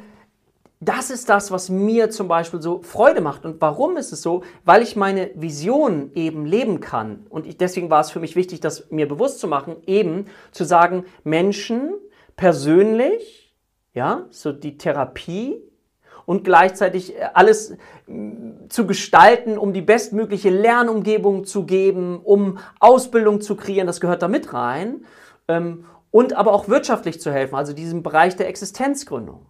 das 0.86 1.10
ist 1.10 1.30
das, 1.30 1.52
was 1.52 1.70
mir 1.70 2.10
zum 2.10 2.28
Beispiel 2.28 2.62
so 2.62 2.82
Freude 2.82 3.22
macht. 3.22 3.46
Und 3.46 3.62
warum 3.62 3.98
ist 3.98 4.12
es 4.12 4.22
so? 4.22 4.44
Weil 4.66 4.82
ich 4.82 4.96
meine 4.96 5.32
Vision 5.36 6.12
eben 6.16 6.46
leben 6.46 6.80
kann. 6.80 7.26
Und 7.30 7.46
ich, 7.46 7.58
deswegen 7.58 7.90
war 7.90 8.02
es 8.02 8.12
für 8.12 8.20
mich 8.20 8.36
wichtig, 8.36 8.60
das 8.60 8.90
mir 8.92 9.08
bewusst 9.08 9.40
zu 9.40 9.48
machen, 9.48 9.78
eben 9.86 10.26
zu 10.52 10.64
sagen, 10.64 11.06
Menschen 11.24 11.94
persönlich, 12.36 13.56
ja, 13.94 14.26
so 14.30 14.52
die 14.52 14.78
Therapie 14.78 15.62
und 16.26 16.44
gleichzeitig 16.44 17.16
äh, 17.16 17.30
alles 17.34 17.76
mm, 18.08 18.70
zu 18.70 18.88
gestalten, 18.88 19.58
um 19.58 19.74
die 19.74 19.82
bestmögliche 19.82 20.50
Lernumgebung 20.50 21.46
zu 21.46 21.66
geben, 21.66 22.20
um 22.24 22.58
Ausbildung 22.80 23.42
zu 23.42 23.56
kreieren, 23.56 23.88
das 23.88 24.02
gehört 24.02 24.22
da 24.22 24.28
mit 24.28 24.54
rein. 24.54 25.06
Ähm, 25.48 25.86
und 26.12 26.34
aber 26.34 26.54
auch 26.54 26.68
wirtschaftlich 26.68 27.20
zu 27.20 27.32
helfen, 27.32 27.56
also 27.56 27.74
diesem 27.74 28.04
Bereich 28.04 28.36
der 28.36 28.48
Existenzgründung. 28.48 29.48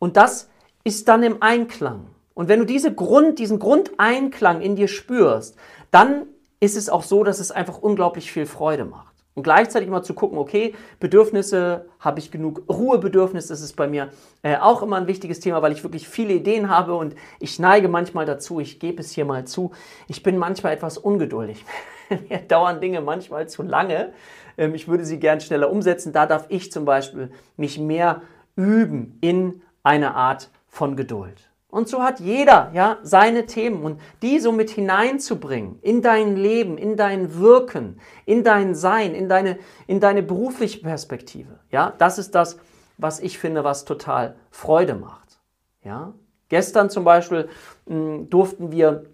Und 0.00 0.16
das 0.16 0.50
ist 0.82 1.06
dann 1.06 1.22
im 1.22 1.40
Einklang. 1.40 2.06
Und 2.34 2.48
wenn 2.48 2.58
du 2.58 2.64
diese 2.66 2.92
Grund, 2.92 3.38
diesen 3.38 3.60
Grundeinklang 3.60 4.62
in 4.62 4.74
dir 4.74 4.88
spürst, 4.88 5.56
dann 5.92 6.26
ist 6.58 6.76
es 6.76 6.88
auch 6.88 7.02
so, 7.02 7.22
dass 7.22 7.38
es 7.38 7.52
einfach 7.52 7.78
unglaublich 7.78 8.32
viel 8.32 8.46
Freude 8.46 8.84
macht. 8.84 9.14
Und 9.34 9.44
gleichzeitig 9.44 9.88
immer 9.88 10.02
zu 10.02 10.14
gucken, 10.14 10.38
okay, 10.38 10.74
Bedürfnisse, 10.98 11.86
habe 12.00 12.18
ich 12.18 12.30
genug 12.30 12.62
Ruhebedürfnis, 12.68 13.46
das 13.46 13.60
ist 13.60 13.76
bei 13.76 13.86
mir 13.86 14.10
äh, 14.42 14.56
auch 14.56 14.82
immer 14.82 14.96
ein 14.96 15.06
wichtiges 15.06 15.38
Thema, 15.38 15.62
weil 15.62 15.72
ich 15.72 15.82
wirklich 15.84 16.08
viele 16.08 16.34
Ideen 16.34 16.68
habe 16.68 16.96
und 16.96 17.14
ich 17.38 17.58
neige 17.58 17.88
manchmal 17.88 18.26
dazu, 18.26 18.58
ich 18.58 18.80
gebe 18.80 19.00
es 19.00 19.12
hier 19.12 19.24
mal 19.24 19.46
zu, 19.46 19.70
ich 20.08 20.22
bin 20.22 20.36
manchmal 20.36 20.72
etwas 20.72 20.98
ungeduldig. 20.98 21.64
Mir 22.28 22.38
dauern 22.38 22.80
Dinge 22.80 23.00
manchmal 23.00 23.48
zu 23.48 23.62
lange. 23.62 24.12
Ähm, 24.58 24.74
ich 24.74 24.88
würde 24.88 25.04
sie 25.04 25.20
gern 25.20 25.40
schneller 25.40 25.70
umsetzen. 25.70 26.12
Da 26.12 26.26
darf 26.26 26.46
ich 26.48 26.72
zum 26.72 26.84
Beispiel 26.84 27.30
mich 27.56 27.78
mehr 27.78 28.22
üben 28.56 29.16
in 29.20 29.62
eine 29.82 30.14
Art 30.14 30.50
von 30.68 30.96
Geduld. 30.96 31.50
Und 31.70 31.88
so 31.88 32.02
hat 32.02 32.18
jeder 32.18 32.70
ja 32.74 32.98
seine 33.02 33.46
Themen 33.46 33.84
und 33.84 34.00
die 34.22 34.40
so 34.40 34.50
mit 34.50 34.70
hineinzubringen 34.70 35.78
in 35.82 36.02
dein 36.02 36.36
Leben, 36.36 36.76
in 36.76 36.96
dein 36.96 37.38
Wirken, 37.38 38.00
in 38.26 38.42
dein 38.42 38.74
Sein, 38.74 39.14
in 39.14 39.28
deine, 39.28 39.58
in 39.86 40.00
deine 40.00 40.22
berufliche 40.22 40.80
Perspektive. 40.80 41.60
Ja, 41.70 41.92
das 41.98 42.18
ist 42.18 42.34
das, 42.34 42.58
was 42.98 43.20
ich 43.20 43.38
finde, 43.38 43.62
was 43.62 43.84
total 43.84 44.34
Freude 44.50 44.94
macht. 44.94 45.38
Ja, 45.84 46.12
gestern 46.48 46.90
zum 46.90 47.04
Beispiel 47.04 47.48
mh, 47.86 47.94
hm, 47.94 48.30
durften 48.30 48.72
wir 48.72 49.04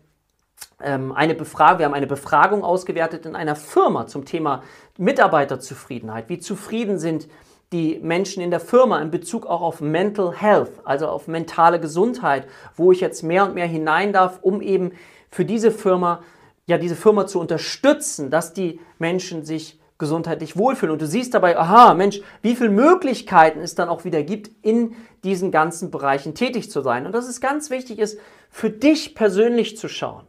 ähm, 0.80 1.12
eine 1.12 1.34
Befragung, 1.34 1.78
wir 1.78 1.86
haben 1.86 1.94
eine 1.94 2.06
Befragung 2.06 2.64
ausgewertet 2.64 3.26
in 3.26 3.36
einer 3.36 3.56
Firma 3.56 4.06
zum 4.06 4.24
Thema 4.24 4.62
Mitarbeiterzufriedenheit. 4.96 6.28
Wie 6.28 6.38
zufrieden 6.38 6.98
sind 6.98 7.28
die 7.72 7.98
Menschen 8.00 8.42
in 8.42 8.50
der 8.50 8.60
Firma 8.60 9.00
in 9.00 9.10
Bezug 9.10 9.46
auch 9.46 9.60
auf 9.60 9.80
Mental 9.80 10.32
Health, 10.34 10.72
also 10.84 11.08
auf 11.08 11.26
mentale 11.26 11.80
Gesundheit, 11.80 12.46
wo 12.76 12.92
ich 12.92 13.00
jetzt 13.00 13.22
mehr 13.22 13.44
und 13.44 13.54
mehr 13.54 13.66
hinein 13.66 14.12
darf, 14.12 14.38
um 14.42 14.60
eben 14.62 14.92
für 15.30 15.44
diese 15.44 15.70
Firma, 15.70 16.22
ja, 16.66 16.78
diese 16.78 16.96
Firma 16.96 17.26
zu 17.26 17.40
unterstützen, 17.40 18.30
dass 18.30 18.52
die 18.52 18.80
Menschen 18.98 19.44
sich 19.44 19.80
gesundheitlich 19.98 20.56
wohlfühlen. 20.56 20.92
Und 20.92 21.02
du 21.02 21.06
siehst 21.06 21.34
dabei, 21.34 21.58
aha, 21.58 21.94
Mensch, 21.94 22.20
wie 22.42 22.54
viele 22.54 22.70
Möglichkeiten 22.70 23.60
es 23.60 23.74
dann 23.74 23.88
auch 23.88 24.04
wieder 24.04 24.22
gibt, 24.22 24.50
in 24.62 24.94
diesen 25.24 25.50
ganzen 25.50 25.90
Bereichen 25.90 26.34
tätig 26.34 26.70
zu 26.70 26.82
sein. 26.82 27.06
Und 27.06 27.12
dass 27.12 27.28
es 27.28 27.40
ganz 27.40 27.70
wichtig 27.70 27.98
ist, 27.98 28.18
für 28.50 28.70
dich 28.70 29.14
persönlich 29.14 29.76
zu 29.76 29.88
schauen. 29.88 30.24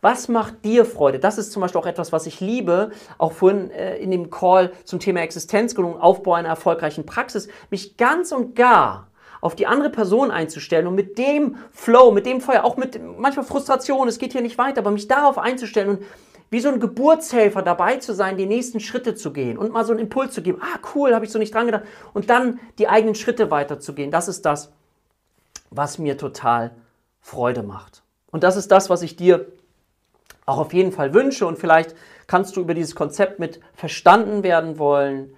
Was 0.00 0.28
macht 0.28 0.64
dir 0.64 0.84
Freude? 0.84 1.18
Das 1.18 1.38
ist 1.38 1.52
zum 1.52 1.62
Beispiel 1.62 1.80
auch 1.80 1.86
etwas, 1.86 2.12
was 2.12 2.26
ich 2.26 2.40
liebe, 2.40 2.90
auch 3.18 3.32
vorhin 3.32 3.70
äh, 3.70 3.96
in 3.98 4.10
dem 4.10 4.30
Call 4.30 4.72
zum 4.84 5.00
Thema 5.00 5.20
Existenzgründung, 5.20 6.00
Aufbau 6.00 6.34
einer 6.34 6.48
erfolgreichen 6.48 7.04
Praxis, 7.06 7.48
mich 7.70 7.96
ganz 7.96 8.32
und 8.32 8.54
gar 8.54 9.08
auf 9.40 9.54
die 9.54 9.66
andere 9.66 9.90
Person 9.90 10.30
einzustellen 10.30 10.86
und 10.86 10.94
mit 10.94 11.16
dem 11.18 11.56
Flow, 11.72 12.10
mit 12.10 12.26
dem 12.26 12.40
Feuer, 12.40 12.64
auch 12.64 12.76
mit 12.76 13.00
manchmal 13.18 13.44
Frustration, 13.44 14.08
es 14.08 14.18
geht 14.18 14.32
hier 14.32 14.40
nicht 14.40 14.58
weiter, 14.58 14.80
aber 14.80 14.90
mich 14.90 15.06
darauf 15.06 15.38
einzustellen 15.38 15.90
und 15.90 16.02
wie 16.50 16.60
so 16.60 16.68
ein 16.70 16.80
Geburtshelfer 16.80 17.62
dabei 17.62 17.96
zu 17.96 18.14
sein, 18.14 18.36
die 18.36 18.46
nächsten 18.46 18.80
Schritte 18.80 19.14
zu 19.14 19.32
gehen 19.32 19.58
und 19.58 19.72
mal 19.72 19.84
so 19.84 19.92
einen 19.92 20.00
Impuls 20.00 20.32
zu 20.32 20.42
geben. 20.42 20.60
Ah, 20.62 20.78
cool, 20.94 21.14
habe 21.14 21.24
ich 21.24 21.30
so 21.30 21.38
nicht 21.38 21.54
dran 21.54 21.66
gedacht. 21.66 21.84
Und 22.14 22.30
dann 22.30 22.58
die 22.78 22.88
eigenen 22.88 23.14
Schritte 23.14 23.50
weiterzugehen. 23.50 24.10
Das 24.10 24.28
ist 24.28 24.46
das, 24.46 24.72
was 25.70 25.98
mir 25.98 26.16
total 26.16 26.74
Freude 27.20 27.62
macht. 27.62 28.02
Und 28.30 28.44
das 28.44 28.56
ist 28.56 28.70
das, 28.72 28.88
was 28.88 29.02
ich 29.02 29.16
dir 29.16 29.46
auch 30.48 30.58
auf 30.58 30.72
jeden 30.72 30.92
Fall 30.92 31.14
wünsche 31.14 31.46
und 31.46 31.58
vielleicht 31.58 31.94
kannst 32.26 32.56
du 32.56 32.60
über 32.60 32.74
dieses 32.74 32.94
Konzept 32.94 33.38
mit 33.38 33.60
verstanden 33.74 34.42
werden 34.42 34.78
wollen, 34.78 35.34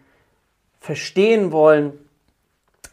verstehen 0.81 1.53
wollen, 1.53 1.99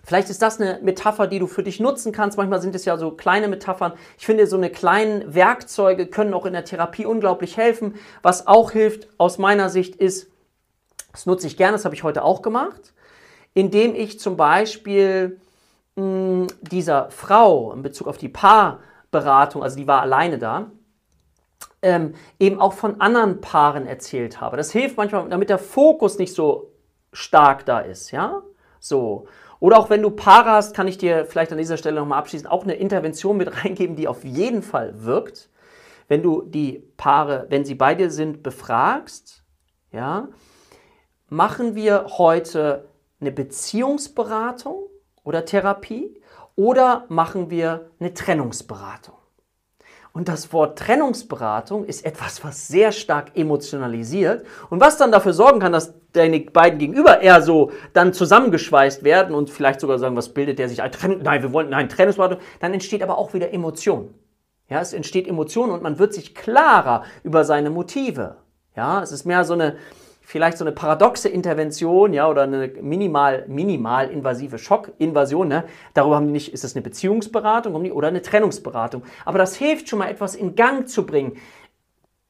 Vielleicht 0.08 0.30
ist 0.30 0.42
das 0.42 0.62
eine 0.62 0.80
Metapher, 0.82 1.28
die 1.28 1.38
du 1.38 1.48
für 1.48 1.64
dich 1.64 1.82
nutzen 1.82 2.14
kannst. 2.14 2.38
Manchmal 2.38 2.62
sind 2.62 2.74
es 2.76 2.86
ja 2.86 2.96
so 2.96 3.12
kleine 3.12 3.50
Metaphern. 3.50 3.92
Ich 4.18 4.26
finde, 4.26 4.48
so 4.48 4.56
eine 4.56 4.70
kleinen 4.70 5.36
Werkzeuge 5.36 6.08
können 6.08 6.34
auch 6.34 6.46
in 6.46 6.54
der 6.54 6.64
Therapie 6.64 7.06
unglaublich 7.06 7.58
helfen. 7.58 7.96
Was 8.22 8.48
auch 8.48 8.72
hilft 8.72 9.10
aus 9.18 9.38
meiner 9.38 9.68
Sicht 9.68 9.98
ist, 9.98 10.32
das 11.12 11.26
nutze 11.26 11.48
ich 11.48 11.58
gerne, 11.58 11.74
das 11.74 11.84
habe 11.84 11.94
ich 11.94 12.04
heute 12.04 12.24
auch 12.24 12.42
gemacht, 12.42 12.94
indem 13.54 13.96
ich 13.96 14.18
zum 14.18 14.38
Beispiel 14.38 15.42
mh, 15.98 16.04
hm, 16.04 16.48
dieser 16.62 17.12
Frau 17.12 17.74
in 17.74 17.82
Bezug 17.82 18.08
auf 18.08 18.18
die 18.18 18.30
Paarberatung, 18.30 19.62
also 19.62 19.76
die 19.76 19.88
war 19.88 20.02
alleine 20.02 20.38
da, 20.38 20.72
ähm, 21.82 22.16
eben 22.40 22.60
auch 22.60 22.74
von 22.74 23.02
anderen 23.02 23.42
Paaren 23.42 23.86
erzählt 23.86 24.42
habe. 24.42 24.58
Das 24.58 24.72
hilft 24.72 24.98
manchmal, 24.98 25.30
damit 25.30 25.50
der 25.50 25.60
Fokus 25.60 26.18
nicht 26.18 26.34
so 26.34 26.72
stark 27.14 27.66
da 27.66 27.80
ist, 27.80 28.12
ja? 28.12 28.42
So. 28.80 29.28
Oder 29.60 29.80
auch 29.80 29.90
wenn 29.90 30.02
du 30.02 30.12
Paare 30.12 30.52
hast, 30.52 30.76
kann 30.76 30.88
ich 30.88 30.98
dir 30.98 31.26
vielleicht 31.26 31.52
an 31.52 31.58
dieser 31.58 31.78
Stelle 31.78 32.00
nochmal 32.00 32.20
abschließend 32.20 32.50
auch 32.50 32.64
eine 32.64 32.76
Intervention 32.76 33.38
mit 33.38 33.64
reingeben, 33.64 33.96
die 33.96 34.08
auf 34.08 34.24
jeden 34.24 34.62
Fall 34.62 35.04
wirkt. 35.04 35.50
Wenn 36.08 36.24
du 36.24 36.42
die 36.42 36.84
Paare, 36.96 37.48
wenn 37.50 37.66
sie 37.66 37.76
bei 37.76 37.96
dir 37.96 38.10
sind, 38.12 38.44
befragst, 38.44 39.44
ja, 39.92 40.30
machen 41.28 41.76
wir 41.76 42.06
heute 42.18 42.90
eine 43.20 43.32
Beziehungsberatung 43.32 44.88
oder 45.24 45.44
Therapie 45.44 46.22
oder 46.56 47.06
machen 47.10 47.50
wir 47.50 47.92
eine 48.00 48.14
Trennungsberatung? 48.14 49.16
Und 50.18 50.28
das 50.28 50.52
Wort 50.52 50.80
Trennungsberatung 50.80 51.86
ist 51.86 52.04
etwas, 52.04 52.44
was 52.44 52.68
sehr 52.68 52.92
stark 52.92 53.38
emotionalisiert 53.38 54.48
und 54.72 54.82
was 54.82 54.98
dann 54.98 55.12
dafür 55.12 55.32
sorgen 55.32 55.60
kann, 55.60 55.72
dass 55.72 55.94
deine 56.12 56.40
beiden 56.40 56.80
Gegenüber 56.80 57.22
eher 57.22 57.44
so 57.44 57.70
dann 57.94 58.14
zusammengeschweißt 58.14 59.04
werden 59.04 59.36
und 59.36 59.52
vielleicht 59.52 59.80
sogar 59.80 60.00
sagen, 60.00 60.16
was 60.16 60.34
bildet 60.34 60.58
der 60.58 60.70
sich 60.70 60.82
ein? 60.82 60.90
Nein, 61.22 61.44
wir 61.44 61.54
wollen, 61.54 61.70
nein, 61.70 61.88
Trennungsberatung. 61.88 62.40
Dann 62.60 62.74
entsteht 62.74 63.04
aber 63.04 63.16
auch 63.16 63.36
wieder 63.36 63.54
Emotion. 63.54 64.16
Ja, 64.68 64.82
es 64.82 64.92
entsteht 64.92 65.28
Emotion 65.28 65.70
und 65.70 65.84
man 65.84 66.00
wird 66.00 66.16
sich 66.16 66.34
klarer 66.34 67.04
über 67.22 67.44
seine 67.44 67.70
Motive. 67.70 68.38
Ja, 68.76 69.04
es 69.04 69.12
ist 69.12 69.26
mehr 69.26 69.44
so 69.44 69.54
eine, 69.54 69.76
vielleicht 70.28 70.58
so 70.58 70.66
eine 70.66 70.74
paradoxe 70.74 71.30
Intervention, 71.30 72.12
ja, 72.12 72.28
oder 72.28 72.42
eine 72.42 72.68
minimal, 72.82 73.46
minimal 73.48 74.10
invasive 74.10 74.58
Schockinvasion, 74.58 75.48
ne? 75.48 75.64
Darüber 75.94 76.18
haben 76.18 76.26
die 76.26 76.34
nicht, 76.34 76.52
ist 76.52 76.66
das 76.66 76.76
eine 76.76 76.82
Beziehungsberatung 76.82 77.74
oder 77.94 78.10
eine 78.10 78.22
Trennungsberatung. 78.22 79.04
Aber 79.24 79.38
das 79.38 79.56
hilft 79.56 79.88
schon 79.88 80.00
mal 80.00 80.10
etwas 80.10 80.36
in 80.36 80.56
Gang 80.56 80.90
zu 80.90 81.06
bringen. 81.06 81.38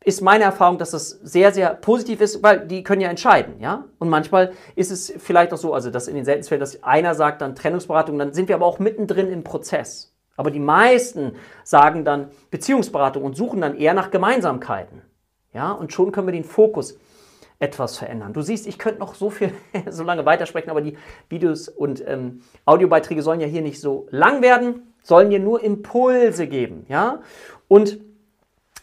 Ist 0.05 0.21
meine 0.21 0.43
Erfahrung, 0.43 0.77
dass 0.77 0.91
das 0.91 1.09
sehr, 1.09 1.51
sehr 1.51 1.73
positiv 1.73 2.21
ist, 2.21 2.43
weil 2.43 2.67
die 2.67 2.83
können 2.83 3.01
ja 3.01 3.09
entscheiden, 3.09 3.55
ja. 3.59 3.85
Und 3.97 4.09
manchmal 4.09 4.51
ist 4.75 4.91
es 4.91 5.11
vielleicht 5.17 5.51
auch 5.51 5.57
so, 5.57 5.73
also 5.73 5.89
dass 5.89 6.07
in 6.07 6.13
den 6.13 6.23
seltensten 6.23 6.49
Fällen, 6.49 6.59
dass 6.59 6.83
einer 6.83 7.15
sagt 7.15 7.41
dann 7.41 7.55
Trennungsberatung, 7.55 8.19
dann 8.19 8.31
sind 8.31 8.47
wir 8.47 8.57
aber 8.57 8.67
auch 8.67 8.77
mittendrin 8.77 9.31
im 9.31 9.43
Prozess. 9.43 10.13
Aber 10.35 10.51
die 10.51 10.59
meisten 10.59 11.31
sagen 11.63 12.05
dann 12.05 12.27
Beziehungsberatung 12.51 13.23
und 13.23 13.35
suchen 13.35 13.59
dann 13.59 13.75
eher 13.75 13.95
nach 13.95 14.11
Gemeinsamkeiten. 14.11 15.01
Ja, 15.51 15.71
und 15.71 15.91
schon 15.91 16.11
können 16.11 16.27
wir 16.27 16.31
den 16.33 16.43
Fokus 16.43 16.99
etwas 17.59 17.97
verändern. 17.97 18.33
Du 18.33 18.41
siehst, 18.41 18.67
ich 18.67 18.77
könnte 18.77 18.99
noch 18.99 19.15
so 19.15 19.29
viel, 19.29 19.51
so 19.89 20.03
lange 20.03 20.25
weitersprechen, 20.25 20.69
aber 20.69 20.81
die 20.81 20.97
Videos 21.29 21.67
und 21.67 22.03
ähm, 22.07 22.41
Audiobeiträge 22.65 23.21
sollen 23.21 23.39
ja 23.39 23.47
hier 23.47 23.61
nicht 23.61 23.79
so 23.81 24.07
lang 24.11 24.41
werden, 24.41 24.93
sollen 25.01 25.29
dir 25.29 25.39
nur 25.39 25.63
Impulse 25.63 26.47
geben, 26.47 26.85
ja? 26.89 27.21
Und 27.67 27.99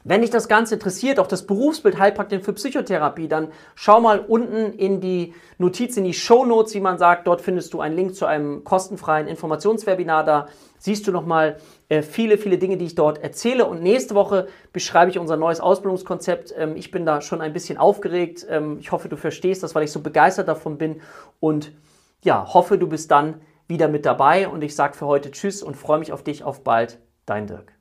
wenn 0.07 0.21
dich 0.21 0.31
das 0.31 0.49
Ganze 0.49 0.75
interessiert, 0.75 1.19
auch 1.19 1.27
das 1.27 1.47
Berufsbild 1.47 1.99
Heilpraktiker 1.99 2.45
für 2.45 2.53
Psychotherapie, 2.53 3.27
dann 3.27 3.49
schau 3.75 4.01
mal 4.01 4.21
unten 4.21 4.75
in 4.75 5.01
die 5.01 5.33
Notiz, 5.57 5.97
in 5.97 6.05
die 6.05 6.12
Show 6.12 6.45
Notes, 6.45 6.75
wie 6.75 6.81
man 6.81 6.99
sagt. 6.99 7.27
Dort 7.27 7.40
findest 7.40 7.73
du 7.73 7.81
einen 7.81 7.97
Link 7.97 8.14
zu 8.14 8.27
einem 8.27 8.64
kostenfreien 8.64 9.27
Informationswebinar. 9.27 10.25
Da 10.25 10.47
siehst 10.79 11.07
du 11.07 11.12
nochmal 11.12 11.57
äh, 11.88 12.03
viele, 12.03 12.37
viele 12.37 12.59
Dinge, 12.59 12.77
die 12.77 12.85
ich 12.85 12.95
dort 12.95 13.23
erzähle. 13.23 13.64
Und 13.64 13.83
nächste 13.83 14.14
Woche 14.14 14.47
beschreibe 14.75 15.11
ich 15.11 15.19
unser 15.19 15.38
neues 15.38 15.61
Ausbildungskonzept. 15.61 16.55
Ähm, 16.55 16.77
ich 16.77 16.90
bin 16.90 17.07
da 17.07 17.23
schon 17.23 17.40
ein 17.40 17.55
bisschen 17.55 17.79
aufgeregt. 17.79 18.47
Ähm, 18.51 18.77
ich 18.81 18.93
hoffe, 18.93 19.09
du 19.09 19.17
verstehst 19.17 19.62
das, 19.62 19.75
weil 19.75 19.85
ich 19.85 19.93
so 19.93 20.01
begeistert 20.01 20.49
davon 20.49 20.77
bin. 20.77 21.01
Und 21.40 21.73
ja, 22.23 22.53
hoffe, 22.53 22.77
du 22.77 22.88
bist 22.88 23.11
dann 23.11 23.40
wieder 23.69 23.88
mit 23.88 24.05
dabei. 24.05 24.49
Und 24.49 24.62
ich 24.62 24.77
sage 24.77 24.95
für 24.95 25.07
heute 25.07 25.31
Tschüss 25.31 25.62
und 25.62 25.77
freue 25.77 25.99
mich 25.99 26.12
auf 26.12 26.23
dich. 26.23 26.45
Auf 26.45 26.62
bald. 26.62 26.99
Dein 27.25 27.47
Dirk. 27.47 27.74